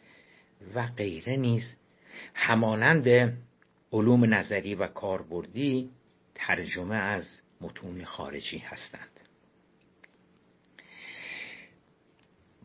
و 0.75 0.87
غیره 0.87 1.37
نیز 1.37 1.76
همانند 2.35 3.09
علوم 3.92 4.35
نظری 4.35 4.75
و 4.75 4.87
کاربردی 4.87 5.90
ترجمه 6.35 6.97
از 6.97 7.40
متون 7.61 8.04
خارجی 8.04 8.59
هستند. 8.59 9.20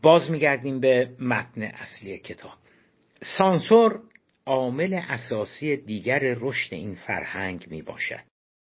باز 0.02 0.30
میگردیم 0.30 0.80
به 0.80 1.10
متن 1.20 1.62
اصلی 1.62 2.18
کتاب. 2.18 2.58
سانسور 3.38 4.00
عامل 4.46 5.00
اساسی 5.08 5.76
دیگر 5.76 6.18
رشد 6.18 6.74
این 6.74 6.94
فرهنگ 6.94 7.66
می 7.70 7.82
باشد 7.82 8.22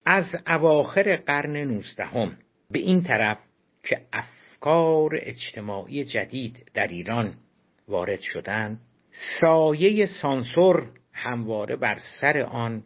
از 0.05 0.25
اواخر 0.47 1.15
قرن 1.15 1.57
نوزدهم 1.57 2.37
به 2.71 2.79
این 2.79 3.03
طرف 3.03 3.37
که 3.83 4.01
افکار 4.59 5.19
اجتماعی 5.21 6.03
جدید 6.03 6.71
در 6.73 6.87
ایران 6.87 7.33
وارد 7.87 8.19
شدند. 8.21 8.79
سایه 9.41 10.05
سانسور 10.21 10.91
همواره 11.13 11.75
بر 11.75 11.97
سر 12.21 12.37
آن 12.41 12.83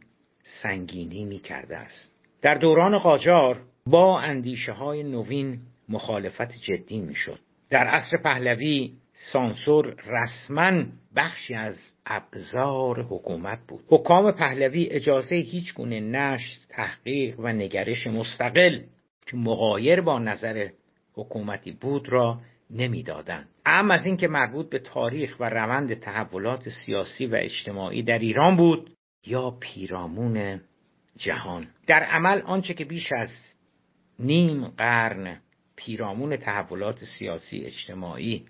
سنگینی 0.62 1.26
می 1.26 1.40
کرده 1.40 1.78
است. 1.78 2.16
در 2.42 2.56
دوران 2.56 2.98
قاجار 2.98 3.62
با 3.88 4.20
اندیشه 4.20 4.72
های 4.72 5.04
نوین 5.04 5.60
مخالفت 5.90 6.52
جدی 6.62 7.00
می 7.00 7.16
شد 7.16 7.40
در 7.70 7.88
عصر 7.88 8.18
پهلوی 8.18 8.94
سانسور 9.32 9.96
رسما 10.08 10.84
بخشی 11.16 11.54
از 11.54 11.78
ابزار 12.06 13.02
حکومت 13.02 13.60
بود. 13.68 13.84
حکام 13.88 14.32
پهلوی 14.32 14.88
اجازه 14.92 15.36
هیچ 15.36 15.74
گونه 15.74 16.00
نشر 16.00 16.58
تحقیق 16.70 17.40
و 17.40 17.48
نگرش 17.48 18.08
مستقل 18.08 18.80
که 19.26 19.38
مقایر 19.38 20.02
با 20.02 20.20
نظر 20.20 20.70
حکومتی 21.14 21.72
بود 21.72 22.10
را 22.10 22.40
نمی‌دادند. 22.70 23.50
اما 23.66 23.94
از 23.94 24.06
اینکه 24.06 24.28
مربوط 24.28 24.70
به 24.70 24.80
تاریخ 24.80 25.36
و 25.40 25.50
روند 25.50 25.94
تحولات 25.94 26.70
سیاسی 26.70 27.26
و 27.26 27.36
اجتماعی 27.36 28.04
در 28.04 28.20
ایران 28.20 28.58
بود 28.58 28.92
یا 29.26 29.52
پیرامون 29.52 30.62
جهان. 31.18 31.68
در 31.88 32.04
عمل 32.04 32.42
آنچه 32.42 32.74
که 32.74 32.86
بیش 32.86 33.12
از 33.12 33.30
نیم 34.20 34.68
قرن 34.68 35.40
پیرامون 35.76 36.38
تحولات 36.38 37.00
سیاسی 37.20 37.66
اجتماعی 37.66 38.46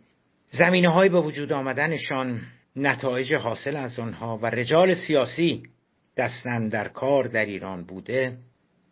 زمینه 0.51 0.89
های 0.89 1.09
به 1.09 1.21
وجود 1.21 1.53
آمدنشان 1.53 2.41
نتایج 2.75 3.33
حاصل 3.33 3.75
از 3.75 3.99
آنها 3.99 4.37
و 4.37 4.45
رجال 4.45 4.93
سیاسی 5.07 5.63
دستن 6.17 6.67
در 6.67 6.87
کار 6.87 7.27
در 7.27 7.45
ایران 7.45 7.83
بوده 7.85 8.37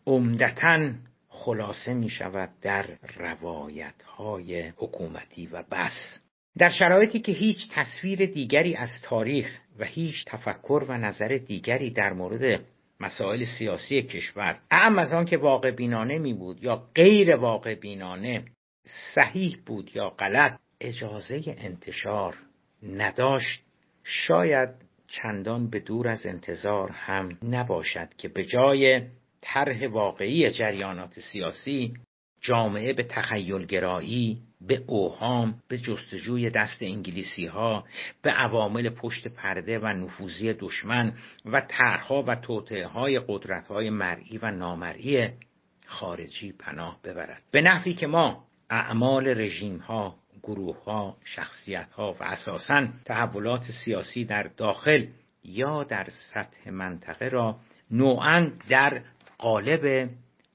عمدتا 0.07 0.89
خلاصه 1.33 1.93
می 1.93 2.09
شود 2.09 2.49
در 2.61 2.85
روایت 3.17 4.03
های 4.03 4.67
حکومتی 4.67 5.47
و 5.47 5.63
بس. 5.71 6.19
در 6.57 6.69
شرایطی 6.69 7.19
که 7.19 7.31
هیچ 7.31 7.69
تصویر 7.71 8.25
دیگری 8.25 8.75
از 8.75 8.89
تاریخ 9.03 9.59
و 9.79 9.85
هیچ 9.85 10.25
تفکر 10.25 10.85
و 10.87 10.97
نظر 10.97 11.27
دیگری 11.27 11.91
در 11.91 12.13
مورد 12.13 12.61
مسائل 12.99 13.45
سیاسی 13.45 14.01
کشور 14.01 14.59
اعم 14.71 14.99
از 14.99 15.13
آن 15.13 15.25
که 15.25 15.37
واقع 15.37 15.71
بینانه 15.71 16.17
می 16.17 16.33
بود 16.33 16.63
یا 16.63 16.87
غیر 16.95 17.35
واقع 17.35 17.75
بینانه 17.75 18.45
صحیح 19.15 19.57
بود 19.65 19.91
یا 19.95 20.09
غلط 20.09 20.59
اجازه 20.81 21.41
انتشار 21.45 22.37
نداشت. 22.83 23.63
شاید 24.03 24.69
چندان 25.07 25.69
به 25.69 25.79
دور 25.79 26.07
از 26.07 26.25
انتظار 26.25 26.91
هم 26.91 27.37
نباشد 27.43 28.09
که 28.17 28.27
به 28.27 28.45
جای 28.45 29.01
طرح 29.41 29.87
واقعی 29.87 30.51
جریانات 30.51 31.19
سیاسی 31.19 31.93
جامعه 32.41 32.93
به 32.93 33.03
تخیلگرایی 33.03 34.41
به 34.61 34.83
اوهام 34.87 35.55
به 35.67 35.77
جستجوی 35.77 36.49
دست 36.49 36.77
انگلیسی 36.81 37.45
ها 37.45 37.83
به 38.21 38.31
عوامل 38.31 38.89
پشت 38.89 39.27
پرده 39.27 39.79
و 39.79 39.87
نفوذی 39.87 40.53
دشمن 40.53 41.13
و 41.45 41.61
طرحها 41.61 42.23
و 42.27 42.35
توطعه 42.35 42.87
های 42.87 43.21
قدرت 43.27 43.67
های 43.67 43.89
مرئی 43.89 44.37
و 44.37 44.51
نامرئی 44.51 45.29
خارجی 45.85 46.51
پناه 46.51 46.99
ببرد. 47.03 47.41
به 47.51 47.61
نحوی 47.61 47.93
که 47.93 48.07
ما 48.07 48.43
اعمال 48.69 49.27
رژیم 49.27 49.77
ها 49.77 50.15
گروه 50.43 50.83
ها 50.83 51.17
شخصیت 51.23 51.91
ها 51.91 52.13
و 52.19 52.23
اساسا 52.23 52.87
تحولات 53.05 53.63
سیاسی 53.85 54.25
در 54.25 54.43
داخل 54.43 55.07
یا 55.43 55.83
در 55.83 56.07
سطح 56.33 56.69
منطقه 56.69 57.27
را 57.27 57.59
نوعا 57.91 58.51
در 58.69 59.01
قالب 59.41 60.09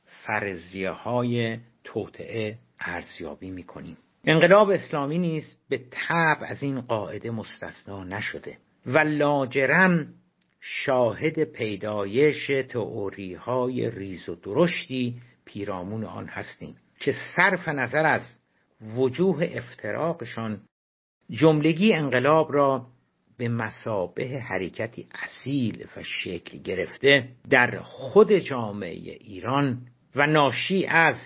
فرضیه 0.06 0.90
های 0.90 1.58
توطعه 1.84 2.58
ارزیابی 2.80 3.50
می 3.50 3.62
کنیم 3.62 3.96
انقلاب 4.24 4.70
اسلامی 4.70 5.18
نیز 5.18 5.56
به 5.68 5.80
طب 5.90 6.38
از 6.40 6.62
این 6.62 6.80
قاعده 6.80 7.30
مستثنا 7.30 8.04
نشده 8.04 8.58
و 8.86 8.98
لاجرم 8.98 10.08
شاهد 10.60 11.44
پیدایش 11.44 12.46
تئوری 12.68 13.34
های 13.34 13.90
ریز 13.90 14.28
و 14.28 14.34
درشتی 14.34 15.20
پیرامون 15.44 16.04
آن 16.04 16.26
هستیم 16.26 16.76
که 17.00 17.12
صرف 17.36 17.68
نظر 17.68 18.06
از 18.06 18.22
وجوه 18.96 19.50
افتراقشان 19.54 20.60
جملگی 21.30 21.92
انقلاب 21.92 22.52
را 22.52 22.86
به 23.38 23.48
مسابه 23.48 24.40
حرکتی 24.40 25.06
اصیل 25.14 25.86
و 25.96 26.02
شکل 26.02 26.58
گرفته 26.58 27.28
در 27.50 27.80
خود 27.82 28.32
جامعه 28.32 29.18
ایران 29.20 29.82
و 30.16 30.26
ناشی 30.26 30.86
از 30.86 31.16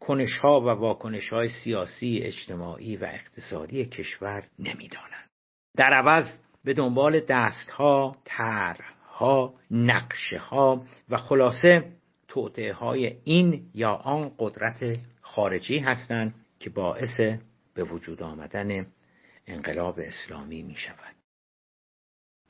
کنش 0.00 0.38
ها 0.38 0.60
و 0.60 0.64
واکنش 0.64 1.28
های 1.28 1.48
سیاسی، 1.48 2.20
اجتماعی 2.22 2.96
و 2.96 3.04
اقتصادی 3.04 3.84
کشور 3.84 4.44
نمی‌دانند. 4.58 5.30
در 5.76 5.92
عوض 5.92 6.38
به 6.64 6.74
دنبال 6.74 7.20
دست 7.20 7.70
ها، 7.70 8.16
ها، 9.08 9.54
نقشه 9.70 10.38
ها 10.38 10.84
و 11.08 11.16
خلاصه 11.16 11.92
توطعه 12.28 12.72
های 12.72 13.16
این 13.24 13.70
یا 13.74 13.92
آن 13.92 14.32
قدرت 14.38 14.98
خارجی 15.20 15.78
هستند 15.78 16.34
که 16.60 16.70
باعث 16.70 17.20
به 17.74 17.84
وجود 17.84 18.22
آمدن 18.22 18.86
انقلاب 19.46 20.00
اسلامی 20.00 20.62
می 20.62 20.76
شود. 20.76 21.21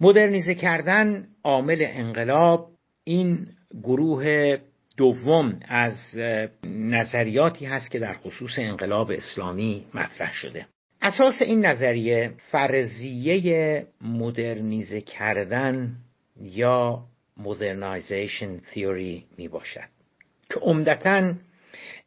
مدرنیزه 0.00 0.54
کردن 0.54 1.26
عامل 1.44 1.86
انقلاب 1.88 2.68
این 3.04 3.46
گروه 3.82 4.56
دوم 4.96 5.60
از 5.68 6.18
نظریاتی 6.64 7.66
هست 7.66 7.90
که 7.90 7.98
در 7.98 8.14
خصوص 8.14 8.58
انقلاب 8.58 9.10
اسلامی 9.10 9.86
مطرح 9.94 10.32
شده. 10.32 10.66
اساس 11.02 11.42
این 11.42 11.66
نظریه 11.66 12.32
فرضیه 12.50 13.86
مدرنیزه 14.00 15.00
کردن 15.00 15.96
یا 16.40 17.02
مدرنایزیشن 17.36 18.58
تیوری 18.58 19.24
می 19.38 19.48
باشد 19.48 19.88
که 20.50 20.60
عمدتا 20.60 21.34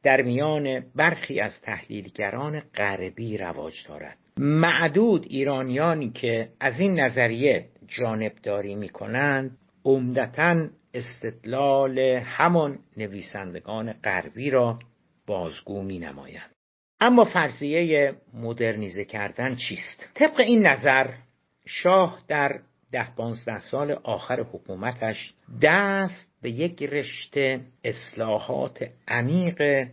در 0.04 0.22
میان 0.22 0.84
برخی 0.96 1.40
از 1.40 1.62
تحلیلگران 1.62 2.60
غربی 2.76 3.38
رواج 3.38 3.74
دارد. 3.88 4.18
معدود 4.38 5.26
ایرانیانی 5.30 6.10
که 6.10 6.50
از 6.60 6.80
این 6.80 7.00
نظریه 7.00 7.66
جانبداری 7.88 8.76
می 8.76 8.90
کنند 8.90 9.58
عمدتا 9.86 10.68
استدلال 10.94 12.00
همان 12.26 12.80
نویسندگان 12.98 13.94
غربی 13.94 14.50
را 14.50 14.80
بازگو 15.28 15.82
می 15.82 16.00
نمایند 16.00 16.52
اما 17.00 17.26
فرضیه 17.26 18.14
مدرنیزه 18.34 19.06
کردن 19.06 19.56
چیست؟ 19.56 20.10
طبق 20.14 20.40
این 20.40 20.68
نظر 20.68 21.14
شاه 21.68 22.24
در 22.28 22.60
ده 22.92 23.16
پانزده 23.16 23.60
سال 23.60 23.92
آخر 23.92 24.42
حکومتش 24.42 25.34
دست 25.62 26.32
به 26.42 26.52
یک 26.52 26.84
رشته 26.84 27.62
اصلاحات 27.84 28.90
عمیق 29.08 29.88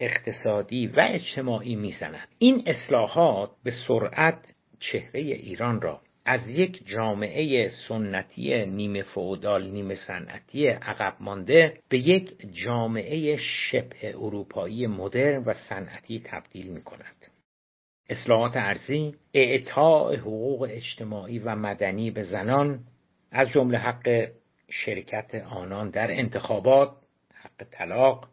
اقتصادی 0.00 0.86
و 0.86 1.00
اجتماعی 1.10 1.76
می‌زند 1.76 2.28
این 2.38 2.64
اصلاحات 2.66 3.50
به 3.64 3.70
سرعت 3.88 4.54
چهره 4.80 5.20
ایران 5.20 5.80
را 5.80 6.00
از 6.30 6.50
یک 6.50 6.86
جامعه 6.86 7.68
سنتی 7.68 8.66
نیمه 8.66 9.02
فعودال 9.02 9.70
نیمه 9.70 9.94
صنعتی 9.94 10.66
عقب 10.66 11.16
مانده 11.20 11.78
به 11.88 11.98
یک 11.98 12.36
جامعه 12.64 13.36
شبه 13.36 14.14
اروپایی 14.14 14.86
مدرن 14.86 15.44
و 15.44 15.54
صنعتی 15.54 16.22
تبدیل 16.24 16.66
می 16.66 16.82
کند. 16.82 17.16
اصلاحات 18.08 18.56
ارزی، 18.56 19.14
اعطاع 19.34 20.16
حقوق 20.16 20.68
اجتماعی 20.70 21.38
و 21.38 21.56
مدنی 21.56 22.10
به 22.10 22.22
زنان 22.22 22.80
از 23.32 23.48
جمله 23.48 23.78
حق 23.78 24.28
شرکت 24.70 25.34
آنان 25.34 25.90
در 25.90 26.10
انتخابات، 26.10 26.92
حق 27.34 27.66
طلاق 27.70 28.28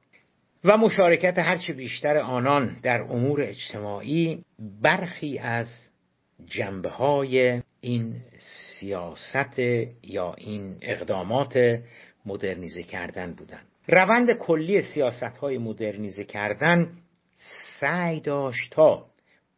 و 0.63 0.77
مشارکت 0.77 1.39
هرچه 1.39 1.73
بیشتر 1.73 2.17
آنان 2.17 2.79
در 2.83 3.01
امور 3.01 3.41
اجتماعی 3.41 4.43
برخی 4.81 5.37
از 5.37 5.67
جنبه 6.45 6.89
های 6.89 7.61
این 7.81 8.15
سیاست 8.79 9.59
یا 10.03 10.33
این 10.37 10.77
اقدامات 10.81 11.79
مدرنیزه 12.25 12.83
کردن 12.83 13.33
بودند 13.33 13.65
روند 13.87 14.31
کلی 14.31 14.81
سیاست 14.81 15.37
های 15.37 15.57
مدرنیزه 15.57 16.23
کردن 16.23 16.91
سعی 17.79 18.19
داشت 18.19 18.71
تا 18.71 19.05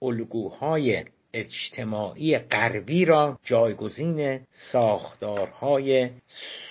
الگوهای 0.01 1.05
اجتماعی 1.33 2.37
غربی 2.37 3.05
را 3.05 3.39
جایگزین 3.43 4.39
ساختارهای 4.51 6.09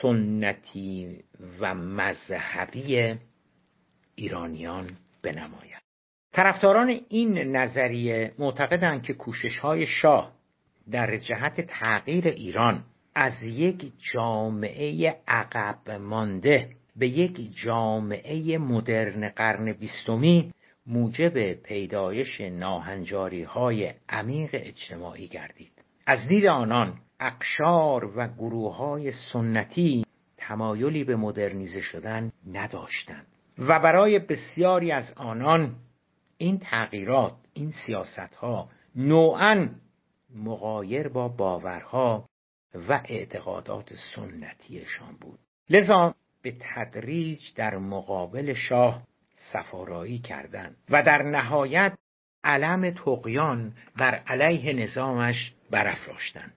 سنتی 0.02 1.18
و 1.60 1.74
مذهبی 1.74 3.14
ایرانیان 4.14 4.90
بنماید. 5.22 5.78
طرفداران 6.32 7.00
این 7.08 7.38
نظریه 7.38 8.32
معتقدند 8.38 9.02
که 9.02 9.14
کوشش 9.14 9.58
های 9.58 9.86
شاه 9.86 10.37
در 10.90 11.16
جهت 11.16 11.60
تغییر 11.60 12.28
ایران 12.28 12.84
از 13.14 13.42
یک 13.42 13.92
جامعه 14.12 15.16
عقب 15.28 15.90
مانده 15.90 16.70
به 16.96 17.08
یک 17.08 17.56
جامعه 17.64 18.58
مدرن 18.58 19.28
قرن 19.28 19.72
بیستمی 19.72 20.52
موجب 20.86 21.52
پیدایش 21.52 22.40
ناهنجاری 22.40 23.42
های 23.42 23.94
عمیق 24.08 24.50
اجتماعی 24.52 25.28
گردید. 25.28 25.72
از 26.06 26.28
دید 26.28 26.46
آنان 26.46 26.98
اقشار 27.20 28.18
و 28.18 28.28
گروه 28.28 28.76
های 28.76 29.12
سنتی 29.32 30.04
تمایلی 30.36 31.04
به 31.04 31.16
مدرنیزه 31.16 31.80
شدن 31.80 32.32
نداشتند 32.52 33.26
و 33.58 33.80
برای 33.80 34.18
بسیاری 34.18 34.92
از 34.92 35.14
آنان 35.16 35.74
این 36.38 36.58
تغییرات 36.58 37.32
این 37.52 37.72
سیاست 37.86 38.34
ها 38.34 38.68
نوعا 38.96 39.68
مقایر 40.34 41.08
با 41.08 41.28
باورها 41.28 42.28
و 42.88 43.00
اعتقادات 43.04 43.92
سنتیشان 44.14 45.16
بود. 45.20 45.38
لذا 45.70 46.14
به 46.42 46.56
تدریج 46.60 47.40
در 47.56 47.78
مقابل 47.78 48.54
شاه 48.54 49.02
سفارایی 49.34 50.18
کردند 50.18 50.76
و 50.90 51.02
در 51.02 51.22
نهایت 51.22 51.98
علم 52.44 52.90
تقیان 52.90 53.72
بر 53.96 54.14
علیه 54.14 54.72
نظامش 54.72 55.52
برافراشتند. 55.70 56.54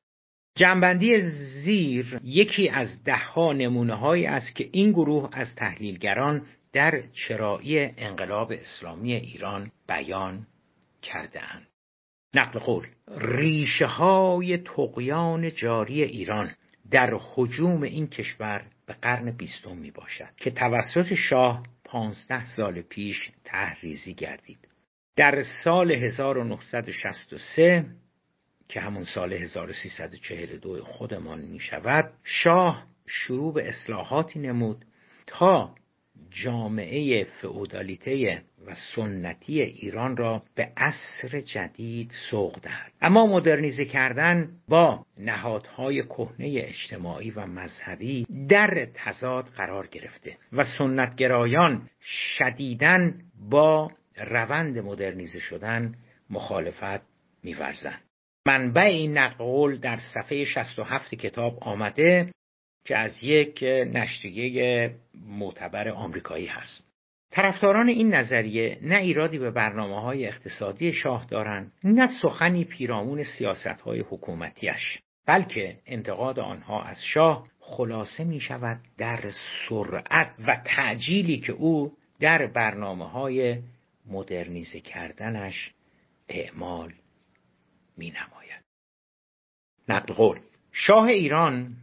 جنبندی 0.55 1.21
زیر 1.63 2.19
یکی 2.23 2.69
از 2.69 3.03
دهها 3.03 3.53
نمونه 3.53 3.95
هایی 3.95 4.25
است 4.25 4.55
که 4.55 4.69
این 4.71 4.91
گروه 4.91 5.29
از 5.31 5.55
تحلیلگران 5.55 6.45
در 6.73 7.03
چرایی 7.13 7.79
انقلاب 7.79 8.51
اسلامی 8.51 9.13
ایران 9.13 9.71
بیان 9.87 10.47
کردهاند. 11.01 11.70
نقل 12.33 12.59
قول. 12.59 12.87
ریشه 13.17 13.85
های 13.85 14.57
تقیان 14.57 15.51
جاری 15.51 16.03
ایران 16.03 16.51
در 16.91 17.19
حجوم 17.33 17.81
این 17.81 18.07
کشور 18.07 18.65
به 18.85 18.93
قرن 18.93 19.31
بیستم 19.31 19.77
می 19.77 19.91
باشد 19.91 20.35
که 20.37 20.51
توسط 20.51 21.13
شاه 21.13 21.63
پانزده 21.85 22.45
سال 22.45 22.81
پیش 22.81 23.31
تحریزی 23.45 24.13
گردید. 24.13 24.67
در 25.15 25.43
سال 25.63 25.91
1963 25.91 27.85
که 28.69 28.79
همون 28.79 29.03
سال 29.03 29.33
1342 29.33 30.83
خودمان 30.83 31.41
می 31.41 31.59
شود 31.59 32.13
شاه 32.23 32.85
شروع 33.07 33.53
به 33.53 33.69
اصلاحاتی 33.69 34.39
نمود 34.39 34.85
تا 35.27 35.75
جامعه 36.29 37.23
فئودالیته 37.23 38.43
و 38.67 38.73
سنتی 38.73 39.61
ایران 39.61 40.17
را 40.17 40.43
به 40.55 40.71
عصر 40.77 41.39
جدید 41.39 42.11
سوق 42.29 42.59
دهد. 42.59 42.91
اما 43.01 43.27
مدرنیزه 43.27 43.85
کردن 43.85 44.49
با 44.67 45.05
نهادهای 45.17 46.03
کهنه 46.03 46.61
اجتماعی 46.67 47.31
و 47.31 47.45
مذهبی 47.45 48.25
در 48.49 48.87
تضاد 48.93 49.45
قرار 49.45 49.87
گرفته 49.87 50.37
و 50.53 50.63
سنتگرایان 50.77 51.89
شدیدن 52.01 53.21
با 53.49 53.91
روند 54.17 54.77
مدرنیزه 54.77 55.39
شدن 55.39 55.95
مخالفت 56.29 57.01
میورزند. 57.43 58.01
منبع 58.47 58.81
این 58.81 59.17
نقل 59.17 59.77
در 59.77 59.97
صفحه 60.13 60.45
67 60.45 61.15
کتاب 61.15 61.57
آمده 61.61 62.31
که 62.85 62.97
از 62.97 63.23
یک 63.23 63.63
نشریه 63.63 64.91
معتبر 65.27 65.89
آمریکایی 65.89 66.45
هست. 66.45 66.90
طرفداران 67.31 67.89
این 67.89 68.13
نظریه 68.13 68.77
نه 68.81 68.95
ایرادی 68.95 69.37
به 69.37 69.51
برنامه 69.51 70.01
های 70.01 70.27
اقتصادی 70.27 70.93
شاه 70.93 71.25
دارند 71.25 71.71
نه 71.83 72.07
سخنی 72.21 72.65
پیرامون 72.65 73.23
سیاست 73.23 73.81
های 73.81 73.99
حکومتیش 73.99 74.99
بلکه 75.25 75.77
انتقاد 75.85 76.39
آنها 76.39 76.83
از 76.83 77.03
شاه 77.03 77.47
خلاصه 77.59 78.23
می 78.23 78.39
شود 78.39 78.79
در 78.97 79.31
سرعت 79.69 80.35
و 80.47 80.61
تعجیلی 80.65 81.39
که 81.39 81.53
او 81.53 81.91
در 82.19 82.47
برنامه 82.47 83.09
های 83.09 83.59
مدرنیزه 84.05 84.79
کردنش 84.79 85.73
اعمال 86.29 86.93
می 87.97 88.09
نماید 88.09 88.61
نقل 89.89 90.13
قول 90.13 90.39
شاه 90.71 91.05
ایران 91.05 91.75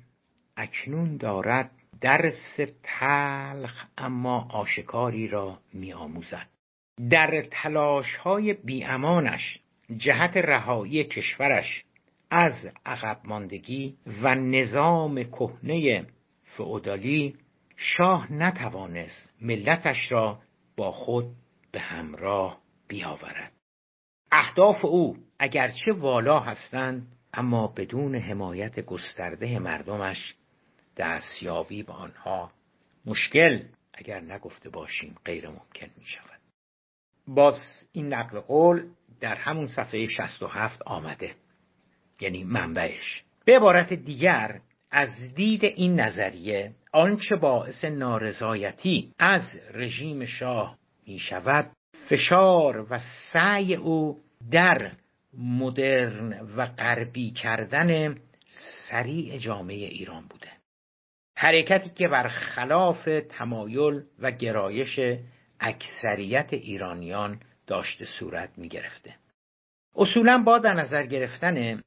اکنون 0.56 1.16
دارد 1.16 1.70
درس 2.00 2.60
تلخ 2.82 3.86
اما 3.98 4.48
آشکاری 4.50 5.28
را 5.28 5.58
می 5.72 5.92
آموزد 5.92 6.46
در 7.10 7.44
تلاش 7.50 8.16
های 8.16 8.52
بیامانش 8.52 9.58
جهت 9.96 10.36
رهایی 10.36 11.04
کشورش 11.04 11.84
از 12.30 12.68
عقب 12.86 13.20
ماندگی 13.24 13.96
و 14.22 14.34
نظام 14.34 15.24
کهنه 15.24 16.06
فئودالی 16.42 17.36
شاه 17.76 18.32
نتوانست 18.32 19.34
ملتش 19.40 20.12
را 20.12 20.38
با 20.76 20.92
خود 20.92 21.26
به 21.72 21.80
همراه 21.80 22.58
بیاورد. 22.88 23.52
اهداف 24.32 24.84
او 24.84 25.16
اگرچه 25.38 25.92
والا 25.92 26.40
هستند 26.40 27.06
اما 27.34 27.66
بدون 27.66 28.14
حمایت 28.14 28.80
گسترده 28.80 29.58
مردمش 29.58 30.34
دستیابی 30.98 31.82
به 31.82 31.92
آنها 31.92 32.50
مشکل 33.06 33.62
اگر 33.92 34.20
نگفته 34.20 34.70
باشیم 34.70 35.16
غیر 35.24 35.48
ممکن 35.48 35.90
می 35.96 36.04
شود. 36.04 36.40
باز 37.28 37.88
این 37.92 38.14
نقل 38.14 38.40
قول 38.40 38.88
در 39.20 39.34
همون 39.34 39.66
صفحه 39.66 40.06
67 40.06 40.82
آمده 40.86 41.34
یعنی 42.20 42.44
منبعش. 42.44 43.24
به 43.44 43.56
عبارت 43.56 43.92
دیگر 43.92 44.60
از 44.90 45.34
دید 45.34 45.64
این 45.64 46.00
نظریه 46.00 46.72
آنچه 46.92 47.36
باعث 47.36 47.84
نارضایتی 47.84 49.12
از 49.18 49.42
رژیم 49.74 50.24
شاه 50.24 50.78
می 51.06 51.18
شود 51.18 51.70
فشار 52.08 52.86
و 52.92 52.98
سعی 53.32 53.74
او 53.74 54.20
در 54.50 54.92
مدرن 55.38 56.40
و 56.56 56.66
غربی 56.66 57.30
کردن 57.30 58.18
سریع 58.88 59.38
جامعه 59.38 59.86
ایران 59.86 60.26
بوده. 60.28 60.57
حرکتی 61.40 61.90
که 61.90 62.08
بر 62.08 62.28
خلاف 62.28 63.08
تمایل 63.28 64.02
و 64.18 64.30
گرایش 64.30 65.00
اکثریت 65.60 66.52
ایرانیان 66.52 67.40
داشته 67.66 68.04
صورت 68.04 68.50
می 68.56 68.68
گرفته. 68.68 69.14
اصولا 69.96 70.38
با 70.38 70.58
در 70.58 70.74
نظر 70.74 71.06
گرفتن 71.06 71.82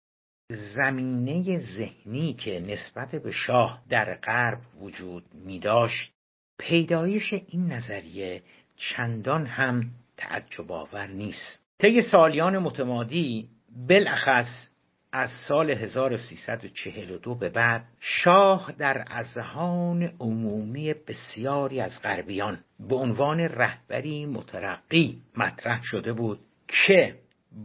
زمینه 0.49 1.59
ذهنی 1.59 2.33
که 2.33 2.59
نسبت 2.59 3.11
به 3.23 3.31
شاه 3.31 3.81
در 3.89 4.15
غرب 4.15 4.59
وجود 4.81 5.23
می 5.33 5.59
داشت 5.59 6.11
پیدایش 6.59 7.33
این 7.33 7.71
نظریه 7.71 8.43
چندان 8.77 9.45
هم 9.45 9.83
تعجب 10.17 10.71
آور 10.71 11.07
نیست 11.07 11.59
طی 11.79 12.01
سالیان 12.01 12.57
متمادی 12.57 13.49
بالاخص 13.87 14.70
از 15.13 15.29
سال 15.47 15.71
1342 15.71 17.35
به 17.35 17.49
بعد 17.49 17.85
شاه 17.99 18.71
در 18.77 19.05
اذهان 19.07 20.03
عمومی 20.19 20.93
بسیاری 20.93 21.81
از 21.81 22.01
غربیان 22.01 22.59
به 22.79 22.95
عنوان 22.95 23.39
رهبری 23.39 24.25
مترقی 24.25 25.21
مطرح 25.37 25.81
شده 25.83 26.13
بود 26.13 26.39
که 26.67 27.15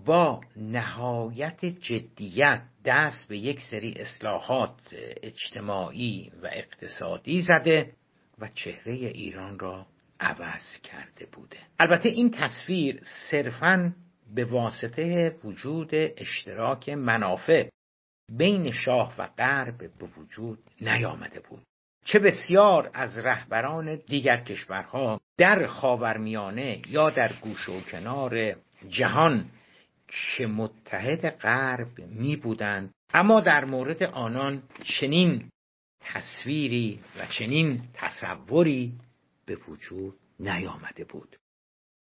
با 0.06 0.40
نهایت 0.56 1.64
جدیت 1.64 2.62
دست 2.84 3.28
به 3.28 3.38
یک 3.38 3.60
سری 3.70 3.92
اصلاحات 3.92 4.80
اجتماعی 5.22 6.32
و 6.42 6.46
اقتصادی 6.52 7.40
زده 7.40 7.92
و 8.38 8.48
چهره 8.48 8.92
ایران 8.92 9.58
را 9.58 9.86
عوض 10.20 10.80
کرده 10.82 11.26
بوده. 11.32 11.56
البته 11.78 12.08
این 12.08 12.30
تصویر 12.30 13.02
صرفاً 13.30 13.92
به 14.34 14.44
واسطه 14.44 15.36
وجود 15.44 15.90
اشتراک 15.92 16.88
منافع 16.88 17.68
بین 18.32 18.70
شاه 18.70 19.14
و 19.18 19.26
غرب 19.26 19.78
به 19.78 20.06
وجود 20.06 20.58
نیامده 20.80 21.40
بود. 21.40 21.62
چه 22.04 22.18
بسیار 22.18 22.90
از 22.94 23.18
رهبران 23.18 23.96
دیگر 23.96 24.36
کشورها 24.36 25.20
در 25.38 25.66
خاورمیانه 25.66 26.82
یا 26.88 27.10
در 27.10 27.32
گوش 27.32 27.68
و 27.68 27.80
کنار 27.80 28.56
جهان 28.88 29.50
که 30.08 30.46
متحد 30.46 31.30
غرب 31.30 31.98
می 31.98 32.36
بودند 32.36 32.90
اما 33.14 33.40
در 33.40 33.64
مورد 33.64 34.02
آنان 34.02 34.62
چنین 35.00 35.50
تصویری 36.00 37.00
و 37.18 37.26
چنین 37.38 37.82
تصوری 37.94 38.92
به 39.46 39.56
وجود 39.68 40.14
نیامده 40.40 41.04
بود. 41.04 41.36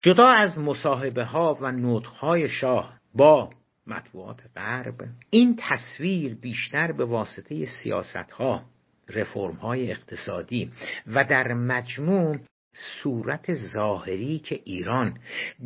جدا 0.03 0.27
از 0.27 0.59
مصاحبه 0.59 1.23
ها 1.23 1.57
و 1.61 1.71
نطقهای 1.71 2.49
شاه 2.49 2.93
با 3.15 3.49
مطبوعات 3.87 4.43
غرب 4.55 4.95
این 5.29 5.59
تصویر 5.59 6.35
بیشتر 6.35 6.91
به 6.91 7.05
واسطه 7.05 7.65
سیاست 7.65 8.31
ها 8.31 8.63
رفرم 9.09 9.55
های 9.55 9.91
اقتصادی 9.91 10.71
و 11.07 11.23
در 11.23 11.53
مجموع 11.53 12.37
صورت 12.73 13.53
ظاهری 13.53 14.39
که 14.39 14.59
ایران 14.63 15.19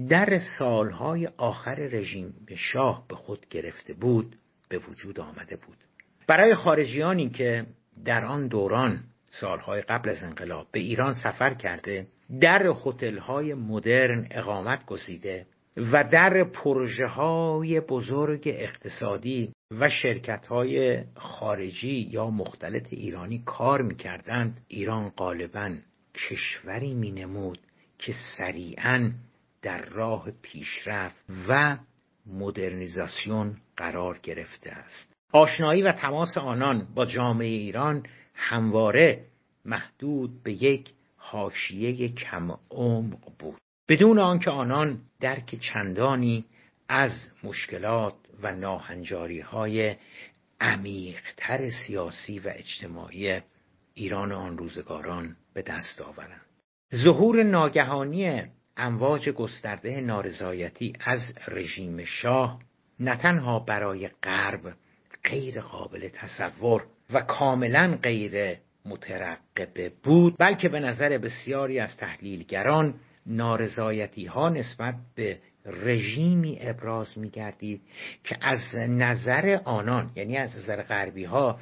در 0.10 0.40
سالهای 0.60 1.28
آخر 1.38 1.76
رژیم 1.76 2.34
شاه 2.56 3.06
به 3.08 3.16
خود 3.16 3.46
گرفته 3.50 3.94
بود 3.94 4.36
به 4.70 4.78
وجود 4.78 5.20
آمده 5.20 5.56
بود. 5.56 5.78
برای 6.28 6.56
خارجیانی 6.56 7.30
که 7.30 7.66
در 8.06 8.26
آن 8.26 8.48
دوران 8.48 9.04
سالهای 9.30 9.82
قبل 9.82 10.10
از 10.10 10.24
انقلاب 10.24 10.68
به 10.72 10.80
ایران 10.80 11.14
سفر 11.14 11.54
کرده 11.54 12.08
در 12.42 12.68
های 13.20 13.54
مدرن 13.54 14.28
اقامت 14.32 14.86
گزیده 14.86 15.46
و 15.78 16.04
در 16.04 16.44
پروژه 16.44 17.08
های 17.08 17.80
بزرگ 17.80 18.42
اقتصادی 18.46 19.52
و 19.72 19.90
شرکت 19.90 20.48
های 20.48 21.04
خارجی 21.16 22.10
یا 22.12 22.30
مختلط 22.30 22.94
ایرانی 22.94 23.44
کار 23.46 23.82
می‌کردند. 23.82 24.62
ایران 24.68 25.10
غالبا 25.10 25.76
کشوری 26.16 26.94
مینمود 26.94 27.60
که 28.00 28.14
سریعا 28.38 29.12
در 29.62 29.86
راه 29.86 30.32
پیشرفت 30.42 31.26
و 31.48 31.78
مدرنیزاسیون 32.26 33.58
قرار 33.78 34.20
گرفته 34.24 34.72
است. 34.72 35.14
آشنایی 35.32 35.82
و 35.82 35.92
تماس 35.92 36.38
آنان 36.38 36.88
با 36.96 37.06
جامعه 37.06 37.48
ایران 37.48 38.04
همواره 38.34 39.26
محدود 39.66 40.44
به 40.44 40.64
یک 40.64 40.90
حاشیه 41.30 42.08
کم 42.08 42.58
عمق 42.72 43.32
بود. 43.40 43.58
بدون 43.90 44.20
آنکه 44.20 44.52
آنان 44.52 45.00
درک 45.20 45.56
چندانی 45.56 46.46
از 46.90 47.12
مشکلات 47.44 48.14
و 48.42 48.56
ناهنجاری 48.56 49.40
های 49.40 49.96
عمیقتر 50.62 51.70
سیاسی 51.70 52.40
و 52.40 52.52
اجتماعی 52.56 53.42
ایران 53.94 54.32
آن 54.32 54.58
روزگاران 54.58 55.36
به 55.54 55.62
دست 55.62 56.02
آورند. 56.02 56.46
ظهور 56.96 57.44
ناگهانی 57.44 58.44
امواج 58.78 59.30
گسترده 59.30 60.02
نارضایتی 60.02 60.94
از 61.00 61.22
رژیم 61.48 62.04
شاه 62.06 62.60
نه 63.00 63.16
تنها 63.16 63.60
برای 63.60 64.08
غرب 64.24 64.76
غیر 65.24 65.62
قابل 65.62 66.10
تصور 66.10 66.86
و 67.14 67.22
کاملا 67.22 68.00
غیر 68.04 68.58
مترقبه 68.88 69.92
بود 70.04 70.36
بلکه 70.38 70.70
به 70.70 70.80
نظر 70.80 71.18
بسیاری 71.18 71.80
از 71.80 71.98
تحلیلگران 71.98 72.94
نارضایتی 73.26 74.26
ها 74.26 74.50
نسبت 74.50 74.96
به 75.16 75.40
رژیمی 75.66 76.58
ابراز 76.62 77.18
می 77.18 77.30
گردید 77.30 77.82
که 78.24 78.38
از 78.42 78.76
نظر 78.76 79.60
آنان 79.66 80.12
یعنی 80.16 80.38
از 80.38 80.58
نظر 80.58 80.84
غربی 80.84 81.24
ها 81.24 81.60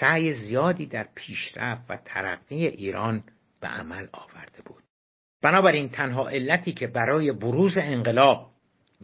سعی 0.00 0.32
زیادی 0.32 0.86
در 0.86 1.08
پیشرفت 1.14 1.90
و 1.90 1.96
ترقی 2.04 2.66
ایران 2.66 3.22
به 3.60 3.68
عمل 3.68 4.06
آورده 4.12 4.62
بود. 4.64 4.82
بنابراین 5.42 5.88
تنها 5.88 6.28
علتی 6.28 6.72
که 6.72 6.86
برای 6.86 7.32
بروز 7.32 7.78
انقلاب 7.78 8.50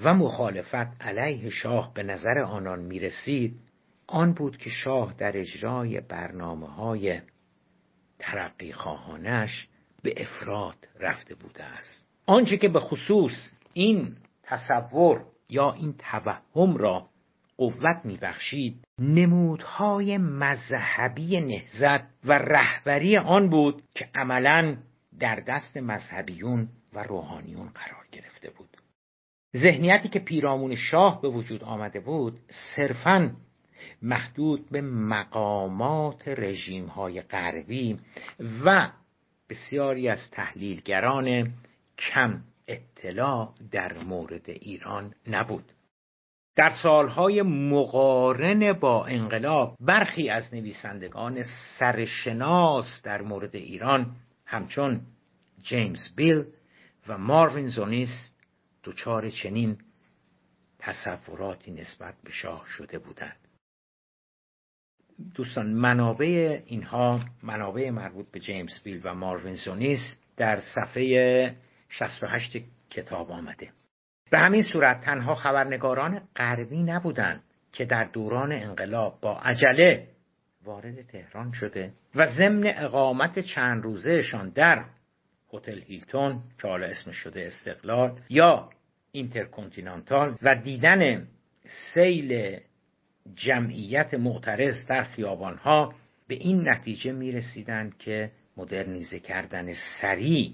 و 0.02 0.14
مخالفت 0.14 1.02
علیه 1.02 1.50
شاه 1.50 1.94
به 1.94 2.02
نظر 2.02 2.38
آنان 2.38 2.84
می 2.84 3.00
رسید 3.00 3.60
آن 4.06 4.32
بود 4.32 4.56
که 4.56 4.70
شاه 4.70 5.14
در 5.18 5.38
اجرای 5.38 6.00
برنامه 6.00 6.66
های 6.66 7.20
ترقی 8.24 8.72
خواهانش 8.72 9.68
به 10.02 10.14
افراد 10.16 10.76
رفته 11.00 11.34
بوده 11.34 11.64
است. 11.64 12.06
آنچه 12.26 12.56
که 12.56 12.68
به 12.68 12.80
خصوص 12.80 13.52
این 13.72 14.16
تصور 14.42 15.24
یا 15.48 15.72
این 15.72 15.94
توهم 15.98 16.76
را 16.76 17.08
قوت 17.56 18.00
میبخشید 18.04 18.84
نمودهای 18.98 20.18
مذهبی 20.18 21.40
نهزت 21.40 22.04
و 22.24 22.32
رهبری 22.38 23.16
آن 23.16 23.50
بود 23.50 23.82
که 23.94 24.08
عملا 24.14 24.76
در 25.20 25.36
دست 25.36 25.76
مذهبیون 25.76 26.68
و 26.92 27.02
روحانیون 27.02 27.68
قرار 27.68 28.06
گرفته 28.12 28.50
بود. 28.50 28.68
ذهنیتی 29.56 30.08
که 30.08 30.18
پیرامون 30.18 30.74
شاه 30.74 31.22
به 31.22 31.28
وجود 31.28 31.64
آمده 31.64 32.00
بود 32.00 32.38
صرفا 32.76 33.36
محدود 34.02 34.70
به 34.70 34.80
مقامات 34.80 36.28
رژیم 36.28 36.86
های 36.86 37.20
غربی 37.20 37.98
و 38.64 38.90
بسیاری 39.48 40.08
از 40.08 40.30
تحلیلگران 40.30 41.52
کم 41.98 42.40
اطلاع 42.68 43.54
در 43.70 43.98
مورد 43.98 44.50
ایران 44.50 45.14
نبود. 45.26 45.72
در 46.56 46.70
سالهای 46.82 47.42
مقارن 47.42 48.72
با 48.72 49.06
انقلاب 49.06 49.76
برخی 49.80 50.28
از 50.28 50.54
نویسندگان 50.54 51.44
سرشناس 51.78 53.02
در 53.04 53.22
مورد 53.22 53.56
ایران 53.56 54.16
همچون 54.46 55.00
جیمز 55.62 56.14
بیل 56.16 56.44
و 57.08 57.18
ماروین 57.18 57.68
زونیس 57.68 58.30
دچار 58.84 59.30
چنین 59.30 59.78
تصوراتی 60.78 61.70
نسبت 61.70 62.14
به 62.24 62.30
شاه 62.30 62.64
شده 62.76 62.98
بودند. 62.98 63.43
دوستان 65.34 65.66
منابع 65.66 66.60
اینها 66.66 67.20
منابع 67.42 67.90
مربوط 67.90 68.26
به 68.30 68.40
جیمز 68.40 68.82
بیل 68.84 69.00
و 69.04 69.14
ماروین 69.14 69.54
زونیس 69.54 70.20
در 70.36 70.60
صفحه 70.60 71.56
68 71.88 72.56
کتاب 72.90 73.30
آمده. 73.30 73.70
به 74.30 74.38
همین 74.38 74.62
صورت 74.62 75.00
تنها 75.00 75.34
خبرنگاران 75.34 76.28
غربی 76.36 76.82
نبودند 76.82 77.42
که 77.72 77.84
در 77.84 78.04
دوران 78.04 78.52
انقلاب 78.52 79.18
با 79.20 79.38
عجله 79.38 80.08
وارد 80.64 81.02
تهران 81.02 81.52
شده 81.52 81.92
و 82.14 82.26
ضمن 82.26 82.72
اقامت 82.76 83.38
چند 83.38 83.82
روزهشان 83.82 84.48
در 84.48 84.84
هتل 85.52 85.80
هیلتون 85.80 86.42
که 86.62 86.68
حالا 86.68 86.86
اسمش 86.86 87.16
شده 87.16 87.46
استقلال 87.46 88.20
یا 88.28 88.70
اینترکنتینانتال 89.12 90.36
و 90.42 90.56
دیدن 90.56 91.26
سیل 91.94 92.60
جمعیت 93.34 94.14
معترض 94.14 94.86
در 94.86 95.04
خیابانها 95.04 95.94
به 96.28 96.34
این 96.34 96.68
نتیجه 96.68 97.12
می 97.12 97.32
رسیدند 97.32 97.98
که 97.98 98.30
مدرنیزه 98.56 99.18
کردن 99.18 99.74
سریع 100.00 100.52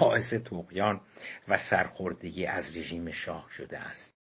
باعث 0.00 0.34
توقیان 0.34 1.00
و 1.48 1.58
سرخوردگی 1.70 2.46
از 2.46 2.76
رژیم 2.76 3.10
شاه 3.10 3.46
شده 3.56 3.78
است. 3.78 4.12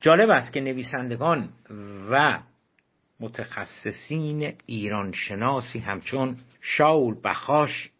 جالب 0.00 0.30
است 0.30 0.52
که 0.52 0.60
نویسندگان 0.60 1.52
و 2.10 2.38
متخصصین 3.20 4.54
ایران 4.66 5.12
شناسی 5.12 5.78
همچون 5.78 6.36
شاول 6.60 7.14
بخاش 7.24 7.90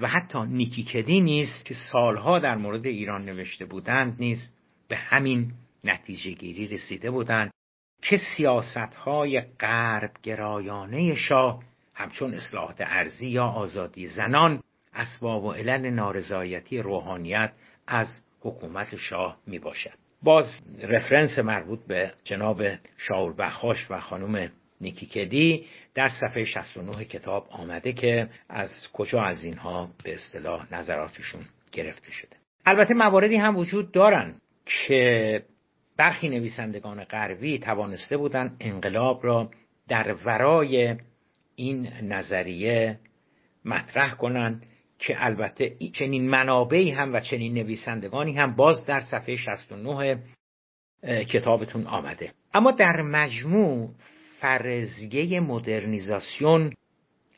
و 0.00 0.08
حتی 0.08 0.38
نیکیکدی 0.38 1.20
نیست 1.20 1.64
که 1.64 1.74
سالها 1.92 2.38
در 2.38 2.56
مورد 2.56 2.86
ایران 2.86 3.24
نوشته 3.24 3.64
بودند 3.64 4.16
نیز 4.20 4.52
به 4.88 4.96
همین 4.96 5.52
نتیجه 5.84 6.30
گیری 6.30 6.66
رسیده 6.66 7.10
بودند. 7.10 7.50
که 8.02 8.16
سیاست 8.16 8.94
های 8.96 9.40
غرب 9.40 10.10
گرایانه 10.22 11.14
شاه 11.14 11.62
همچون 11.94 12.34
اصلاحات 12.34 12.76
ارزی 12.78 13.26
یا 13.26 13.44
آزادی 13.44 14.08
زنان 14.08 14.62
اسباب 14.94 15.44
و 15.44 15.52
علل 15.52 15.90
نارضایتی 15.90 16.78
روحانیت 16.78 17.52
از 17.86 18.06
حکومت 18.40 18.96
شاه 18.96 19.38
می 19.46 19.58
باشد 19.58 19.94
باز 20.22 20.54
رفرنس 20.82 21.38
مربوط 21.38 21.80
به 21.86 22.12
جناب 22.24 22.62
شاول 22.96 23.34
بخاش 23.38 23.86
و 23.90 24.00
خانم 24.00 24.50
نیکیکدی 24.80 25.66
در 25.94 26.08
صفحه 26.08 26.44
69 26.44 27.04
کتاب 27.04 27.46
آمده 27.50 27.92
که 27.92 28.28
از 28.48 28.70
کجا 28.92 29.22
از 29.22 29.44
اینها 29.44 29.90
به 30.04 30.14
اصطلاح 30.14 30.74
نظراتشون 30.74 31.40
گرفته 31.72 32.10
شده. 32.12 32.36
البته 32.66 32.94
مواردی 32.94 33.36
هم 33.36 33.56
وجود 33.56 33.92
دارن 33.92 34.34
که 34.66 35.42
برخی 35.98 36.28
نویسندگان 36.28 37.04
غربی 37.04 37.58
توانسته 37.58 38.16
بودند 38.16 38.56
انقلاب 38.60 39.26
را 39.26 39.50
در 39.88 40.14
ورای 40.24 40.96
این 41.54 41.86
نظریه 42.02 42.98
مطرح 43.64 44.14
کنند 44.14 44.66
که 44.98 45.24
البته 45.24 45.76
چنین 45.98 46.30
منابعی 46.30 46.90
هم 46.90 47.14
و 47.14 47.20
چنین 47.20 47.54
نویسندگانی 47.54 48.32
هم 48.32 48.56
باز 48.56 48.86
در 48.86 49.00
صفحه 49.00 49.36
69 49.36 50.18
کتابتون 51.24 51.86
آمده. 51.86 52.32
اما 52.54 52.70
در 52.70 53.02
مجموع 53.02 53.90
فرضیه 54.40 55.40
مدرنیزاسیون 55.40 56.72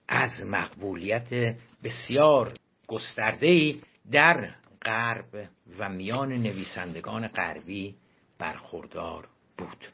از 0.09 0.47
مقبولیت 0.47 1.57
بسیار 1.85 2.53
گسترده‌ای 2.87 3.81
در 4.13 4.51
غرب 4.83 5.49
و 5.79 5.89
میان 5.89 6.33
نویسندگان 6.33 7.29
غربی 7.29 7.95
برخوردار 8.41 9.29
بود. 9.59 9.89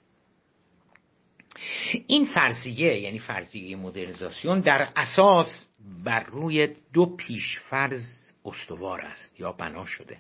این 2.07 2.27
فرضیه 2.35 3.01
یعنی 3.01 3.19
فرضیه 3.19 3.77
مدرنیزاسیون 3.77 4.61
در 4.61 4.89
اساس 4.97 5.69
بر 6.05 6.25
روی 6.25 6.69
دو 6.93 7.17
پیشفرض 7.17 8.07
استوار 8.45 9.01
است 9.01 9.41
یا 9.41 9.53
بنا 9.53 9.85
شده. 9.85 10.19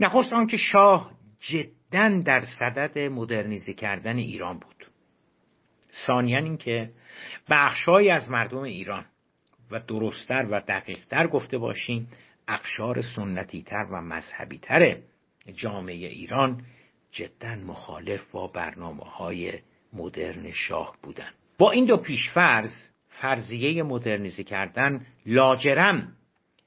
نخست 0.00 0.32
آنکه 0.32 0.56
شاه 0.56 1.12
جدا 1.40 2.20
در 2.24 2.44
صدد 2.58 2.98
مدرنیزه 2.98 3.72
کردن 3.72 4.16
ایران 4.16 4.58
بود. 4.58 4.86
ثانیا 6.06 6.38
اینکه 6.38 6.90
بخشهایی 7.50 8.10
از 8.10 8.30
مردم 8.30 8.58
ایران 8.58 9.04
و 9.70 9.80
درستتر 9.80 10.46
و 10.50 10.60
دقیقتر 10.68 11.26
گفته 11.26 11.58
باشیم 11.58 12.08
اقشار 12.48 13.02
سنتیتر 13.02 13.86
و 13.90 14.00
مذهبیتر 14.00 14.96
جامعه 15.54 15.94
ایران 15.94 16.62
جدا 17.18 17.54
مخالف 17.54 18.30
با 18.30 18.46
برنامه 18.46 19.04
های 19.04 19.52
مدرن 19.92 20.50
شاه 20.50 20.96
بودند 21.02 21.34
با 21.58 21.70
این 21.70 21.84
دو 21.84 21.96
پیشفرض 21.96 22.70
فرضیه 23.08 23.82
مدرنیزه 23.82 24.44
کردن 24.44 25.06
لاجرم 25.26 26.12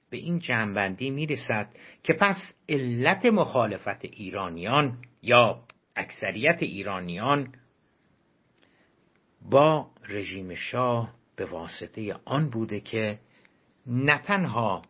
به 0.09 0.17
این 0.17 0.39
جنبندی 0.39 1.09
می‌رسد 1.09 1.69
که 2.03 2.13
پس 2.13 2.35
علت 2.69 3.25
مخالفت 3.25 4.05
ایرانیان 4.05 4.97
یا 5.21 5.63
اکثریت 5.95 6.63
ایرانیان 6.63 7.53
با 9.49 9.91
رژیم 10.07 10.55
شاه 10.55 11.13
به 11.35 11.45
واسطه 11.45 12.15
آن 12.25 12.49
بوده 12.49 12.79
که 12.79 13.19
نه 13.87 14.17
تنها 14.17 14.81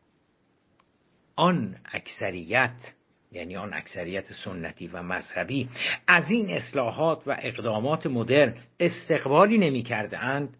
آن 1.35 1.77
اکثریت 1.85 2.93
یعنی 3.31 3.57
آن 3.57 3.73
اکثریت 3.73 4.33
سنتی 4.45 4.87
و 4.87 5.03
مذهبی 5.03 5.69
از 6.07 6.31
این 6.31 6.51
اصلاحات 6.51 7.27
و 7.27 7.37
اقدامات 7.39 8.07
مدرن 8.07 8.55
استقبالی 8.79 9.57
نمی 9.57 9.83
اند 10.13 10.57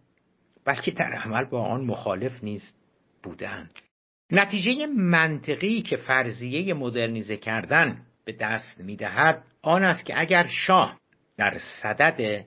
بلکه 0.65 0.91
در 0.91 1.13
عمل 1.13 1.45
با 1.45 1.65
آن 1.65 1.85
مخالف 1.85 2.43
نیست 2.43 2.75
بودند 3.23 3.71
نتیجه 4.31 4.87
منطقی 4.87 5.81
که 5.81 5.97
فرضیه 5.97 6.73
مدرنیزه 6.73 7.37
کردن 7.37 8.01
به 8.25 8.33
دست 8.33 8.79
می 8.79 8.95
دهد 8.95 9.43
آن 9.61 9.83
است 9.83 10.05
که 10.05 10.19
اگر 10.19 10.47
شاه 10.67 10.97
در 11.37 11.57
صدد 11.81 12.45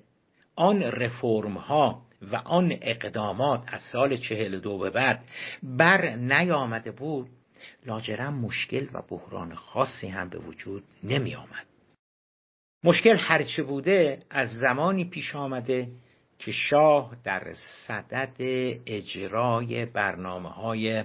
آن 0.57 0.83
رفرم 0.83 1.57
ها 1.59 2.03
و 2.33 2.37
آن 2.37 2.79
اقدامات 2.83 3.63
از 3.67 3.81
سال 3.93 4.17
چهل 4.17 4.61
دو 4.61 4.79
به 4.79 4.91
بعد 4.91 5.25
بر 5.63 6.17
نیامده 6.17 6.91
بود 6.91 7.29
لاجرم 7.87 8.35
مشکل 8.35 8.89
و 8.93 9.03
بحران 9.09 9.55
خاصی 9.55 10.09
هم 10.09 10.29
به 10.29 10.39
وجود 10.39 10.85
نمی 11.03 11.35
آمد. 11.35 11.67
مشکل 12.85 13.17
هرچه 13.21 13.63
بوده 13.63 14.23
از 14.31 14.51
زمانی 14.51 15.05
پیش 15.05 15.35
آمده 15.37 15.89
که 16.39 16.53
شاه 16.53 17.17
در 17.25 17.55
صدد 17.87 18.37
اجرای 18.87 19.87
برنامه 19.87 20.49
های 20.49 21.05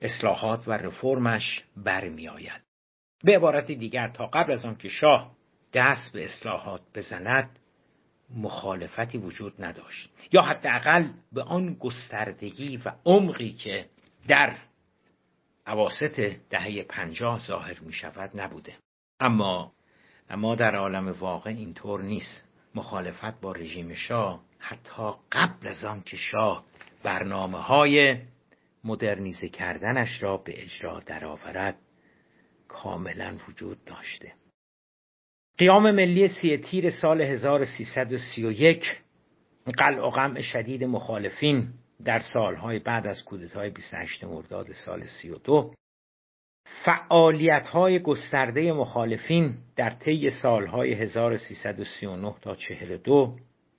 اصلاحات 0.00 0.68
و 0.68 0.72
رفرمش 0.72 1.64
برمی 1.76 2.28
آید. 2.28 2.62
به 3.24 3.36
عبارت 3.36 3.66
دیگر 3.66 4.08
تا 4.08 4.26
قبل 4.26 4.52
از 4.52 4.64
آن 4.64 4.76
که 4.76 4.88
شاه 4.88 5.32
دست 5.74 6.12
به 6.12 6.24
اصلاحات 6.24 6.80
بزند 6.94 7.58
مخالفتی 8.36 9.18
وجود 9.18 9.64
نداشت 9.64 10.10
یا 10.32 10.42
حداقل 10.42 11.08
به 11.32 11.42
آن 11.42 11.74
گستردگی 11.74 12.76
و 12.76 12.92
عمقی 13.04 13.52
که 13.52 13.86
در 14.28 14.56
عواست 15.66 16.20
دهه 16.50 16.82
پنجاه 16.82 17.46
ظاهر 17.46 17.80
می 17.80 17.92
شود 17.92 18.30
نبوده. 18.40 18.74
اما 19.20 19.72
اما 20.30 20.54
در 20.54 20.76
عالم 20.76 21.08
واقع 21.08 21.50
اینطور 21.50 22.02
نیست. 22.02 22.44
مخالفت 22.74 23.40
با 23.40 23.52
رژیم 23.52 23.94
شاه 23.94 24.42
حتی 24.58 25.12
قبل 25.32 25.68
از 25.68 25.84
آن 25.84 26.02
که 26.02 26.16
شاه 26.16 26.64
برنامه 27.02 27.58
های 27.58 28.18
مدرنیزه 28.84 29.48
کردنش 29.48 30.22
را 30.22 30.36
به 30.36 30.62
اجرا 30.62 31.00
درآورد 31.00 31.78
کاملا 32.68 33.36
وجود 33.48 33.84
داشته. 33.84 34.32
قیام 35.58 35.90
ملی 35.90 36.28
سی 36.28 36.56
تیر 36.56 36.90
سال 36.90 37.20
1331 37.20 39.00
قلع 39.78 40.06
و 40.06 40.10
قمع 40.10 40.40
شدید 40.40 40.84
مخالفین 40.84 41.68
در 42.04 42.18
سالهای 42.18 42.78
بعد 42.78 43.06
از 43.06 43.24
کودتای 43.24 43.70
28 43.70 44.24
مرداد 44.24 44.72
سال 44.72 45.04
32 45.04 45.74
فعالیت 46.84 47.66
های 47.66 47.98
گسترده 47.98 48.72
مخالفین 48.72 49.54
در 49.76 49.90
طی 49.90 50.30
سالهای 50.30 50.92
1339 50.92 52.34
تا 52.42 52.54
42 52.54 53.36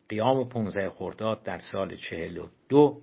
قیام 0.09 0.49
15 0.49 0.89
خرداد 0.89 1.43
در 1.43 1.59
سال 1.59 1.95
42 1.95 3.01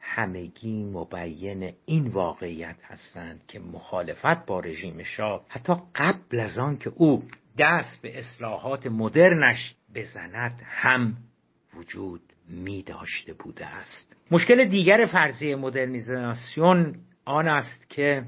همگی 0.00 0.84
مبین 0.84 1.72
این 1.84 2.08
واقعیت 2.08 2.76
هستند 2.82 3.46
که 3.48 3.60
مخالفت 3.60 4.46
با 4.46 4.60
رژیم 4.60 5.02
شاه 5.02 5.44
حتی 5.48 5.74
قبل 5.94 6.40
از 6.40 6.58
آن 6.58 6.78
که 6.78 6.92
او 6.96 7.22
دست 7.58 8.02
به 8.02 8.18
اصلاحات 8.18 8.86
مدرنش 8.86 9.74
بزند 9.94 10.60
هم 10.64 11.16
وجود 11.74 12.31
می 12.48 12.82
داشته 12.82 13.32
بوده 13.32 13.66
است. 13.66 14.16
مشکل 14.30 14.64
دیگر 14.64 15.06
فرضی 15.12 15.54
مدرنیزاسیون 15.54 16.94
آن 17.24 17.48
است 17.48 17.90
که 17.90 18.24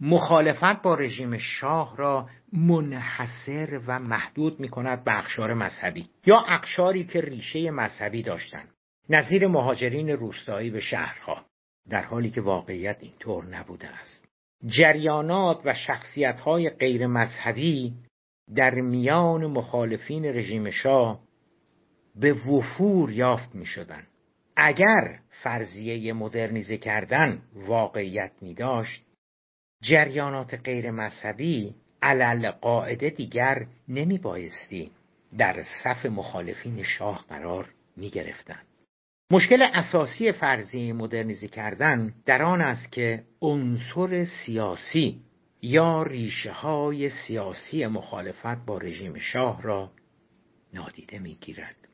مخالفت 0.00 0.82
با 0.82 0.94
رژیم 0.94 1.38
شاه 1.38 1.96
را 1.96 2.28
منحصر 2.52 3.80
و 3.86 3.98
محدود 3.98 4.60
می 4.60 4.68
کند 4.68 5.04
به 5.04 5.18
اقشار 5.18 5.54
مذهبی 5.54 6.08
یا 6.26 6.36
اقشاری 6.48 7.04
که 7.04 7.20
ریشه 7.20 7.70
مذهبی 7.70 8.22
داشتند. 8.22 8.68
نظیر 9.10 9.46
مهاجرین 9.46 10.08
روستایی 10.08 10.70
به 10.70 10.80
شهرها 10.80 11.44
در 11.88 12.04
حالی 12.04 12.30
که 12.30 12.40
واقعیت 12.40 12.96
اینطور 13.00 13.44
نبوده 13.44 13.88
است. 13.88 14.28
جریانات 14.66 15.60
و 15.64 15.74
شخصیتهای 15.74 16.70
غیر 16.70 17.06
مذهبی 17.06 17.94
در 18.56 18.74
میان 18.74 19.46
مخالفین 19.46 20.24
رژیم 20.24 20.70
شاه 20.70 21.25
به 22.20 22.32
وفور 22.32 23.12
یافت 23.12 23.54
می 23.54 23.66
شدن. 23.66 24.06
اگر 24.56 25.18
فرضیه 25.30 26.12
مدرنیزه 26.12 26.76
کردن 26.76 27.42
واقعیت 27.54 28.32
می 28.40 28.54
داشت 28.54 29.02
جریانات 29.82 30.54
غیر 30.54 30.90
مذهبی 30.90 31.74
علل 32.02 32.50
قاعده 32.50 33.10
دیگر 33.10 33.66
نمی 33.88 34.18
بایستی 34.18 34.90
در 35.38 35.62
صف 35.84 36.06
مخالفین 36.06 36.82
شاه 36.82 37.24
قرار 37.28 37.68
می 37.96 38.10
گرفتن. 38.10 38.60
مشکل 39.30 39.62
اساسی 39.74 40.32
فرضی 40.32 40.92
مدرنیزه 40.92 41.48
کردن 41.48 42.14
در 42.26 42.42
آن 42.42 42.60
است 42.60 42.92
که 42.92 43.24
عنصر 43.42 44.24
سیاسی 44.24 45.20
یا 45.62 46.02
ریشه 46.02 46.52
های 46.52 47.08
سیاسی 47.08 47.86
مخالفت 47.86 48.66
با 48.66 48.78
رژیم 48.78 49.18
شاه 49.18 49.62
را 49.62 49.90
نادیده 50.74 51.18
می 51.18 51.34
گیرد. 51.40 51.85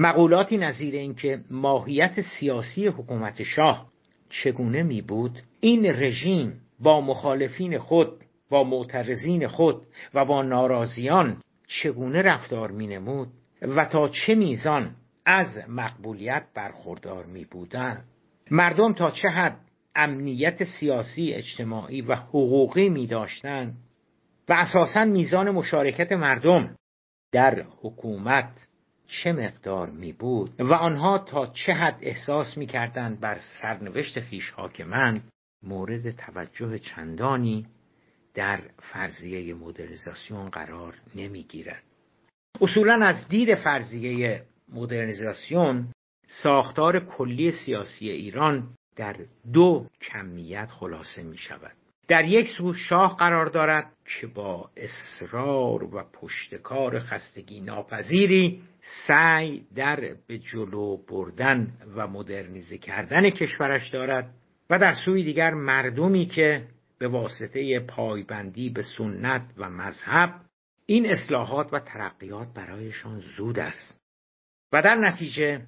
مقولاتی 0.00 0.58
نظیر 0.58 0.94
اینکه 0.94 1.40
ماهیت 1.50 2.20
سیاسی 2.20 2.86
حکومت 2.86 3.42
شاه 3.42 3.86
چگونه 4.28 4.82
می 4.82 5.02
بود؟ 5.02 5.38
این 5.60 5.86
رژیم 5.86 6.60
با 6.80 7.00
مخالفین 7.00 7.78
خود 7.78 8.12
با 8.50 8.64
معترضین 8.64 9.48
خود 9.48 9.82
و 10.14 10.24
با 10.24 10.42
ناراضیان 10.42 11.42
چگونه 11.66 12.22
رفتار 12.22 12.70
می 12.70 12.86
نمود 12.86 13.28
و 13.62 13.84
تا 13.84 14.08
چه 14.08 14.34
میزان 14.34 14.94
از 15.26 15.46
مقبولیت 15.68 16.44
برخوردار 16.54 17.26
می 17.26 17.44
بودن؟ 17.44 18.04
مردم 18.50 18.92
تا 18.92 19.10
چه 19.10 19.28
حد 19.28 19.60
امنیت 19.94 20.64
سیاسی 20.64 21.32
اجتماعی 21.32 22.02
و 22.02 22.14
حقوقی 22.14 22.88
می 22.88 23.06
داشتن؟ 23.06 23.74
و 24.48 24.52
اساسا 24.52 25.04
میزان 25.04 25.50
مشارکت 25.50 26.12
مردم 26.12 26.76
در 27.32 27.64
حکومت 27.82 28.67
چه 29.08 29.32
مقدار 29.32 29.90
می 29.90 30.12
بود 30.12 30.60
و 30.60 30.74
آنها 30.74 31.18
تا 31.18 31.46
چه 31.46 31.72
حد 31.72 31.98
احساس 32.00 32.58
می 32.58 32.66
کردند 32.66 33.20
بر 33.20 33.38
سرنوشت 33.62 34.20
خیش 34.20 34.50
حاکمند 34.50 35.28
مورد 35.62 36.10
توجه 36.10 36.78
چندانی 36.78 37.66
در 38.34 38.60
فرضیه 38.92 39.54
مدرنیزاسیون 39.54 40.48
قرار 40.48 40.94
نمی 41.14 41.42
گیرد. 41.42 41.82
اصولا 42.60 43.06
از 43.06 43.28
دید 43.28 43.54
فرضیه 43.54 44.42
مدرنیزاسیون 44.68 45.88
ساختار 46.26 47.00
کلی 47.00 47.52
سیاسی 47.52 48.10
ایران 48.10 48.74
در 48.96 49.16
دو 49.52 49.86
کمیت 50.00 50.68
خلاصه 50.70 51.22
می 51.22 51.38
شود. 51.38 51.76
در 52.08 52.24
یک 52.24 52.48
سو 52.48 52.74
شاه 52.74 53.16
قرار 53.16 53.46
دارد 53.46 53.92
که 54.20 54.26
با 54.26 54.70
اصرار 54.76 55.84
و 55.94 56.04
پشتکار 56.12 57.00
خستگی 57.00 57.60
ناپذیری 57.60 58.62
سعی 59.06 59.66
در 59.74 60.14
به 60.26 60.38
جلو 60.38 60.96
بردن 60.96 61.72
و 61.96 62.06
مدرنیزه 62.06 62.78
کردن 62.78 63.30
کشورش 63.30 63.88
دارد 63.88 64.34
و 64.70 64.78
در 64.78 64.94
سوی 64.94 65.24
دیگر 65.24 65.54
مردمی 65.54 66.26
که 66.26 66.64
به 66.98 67.08
واسطه 67.08 67.80
پایبندی 67.80 68.70
به 68.70 68.82
سنت 68.82 69.42
و 69.56 69.70
مذهب 69.70 70.34
این 70.86 71.12
اصلاحات 71.12 71.72
و 71.72 71.78
ترقیات 71.78 72.48
برایشان 72.54 73.20
زود 73.36 73.58
است. 73.58 74.00
و 74.72 74.82
در 74.82 74.94
نتیجه 74.94 75.62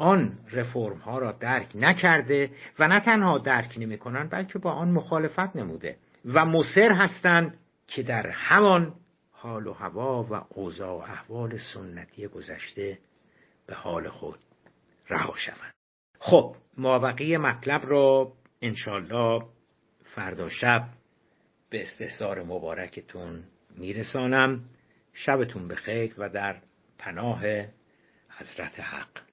آن 0.00 0.38
رفرم 0.52 0.98
ها 0.98 1.18
را 1.18 1.32
درک 1.32 1.68
نکرده 1.74 2.50
و 2.78 2.88
نه 2.88 3.00
تنها 3.00 3.38
درک 3.38 3.74
نمی 3.78 3.98
کنند 3.98 4.30
بلکه 4.30 4.58
با 4.58 4.72
آن 4.72 4.90
مخالفت 4.90 5.56
نموده 5.56 5.96
و 6.24 6.44
مصر 6.44 6.92
هستند 6.92 7.58
که 7.86 8.02
در 8.02 8.26
همان 8.26 8.94
حال 9.32 9.66
و 9.66 9.72
هوا 9.72 10.22
و 10.22 10.34
اوضاع 10.48 10.98
و 10.98 11.02
احوال 11.02 11.58
سنتی 11.74 12.26
گذشته 12.26 12.98
به 13.66 13.74
حال 13.74 14.08
خود 14.08 14.38
رها 15.08 15.34
شوند. 15.36 15.72
خب 16.18 16.56
مابقی 16.76 17.36
مطلب 17.36 17.86
را 17.86 18.32
انشالله 18.62 19.42
فردا 20.04 20.48
شب 20.48 20.88
به 21.70 21.82
استحصار 21.82 22.42
مبارکتون 22.42 23.44
میرسانم. 23.76 24.64
شبتون 25.12 25.68
بخیر 25.68 26.14
و 26.18 26.28
در 26.28 26.56
پناه 26.98 27.40
حضرت 28.28 28.80
حق. 28.80 29.29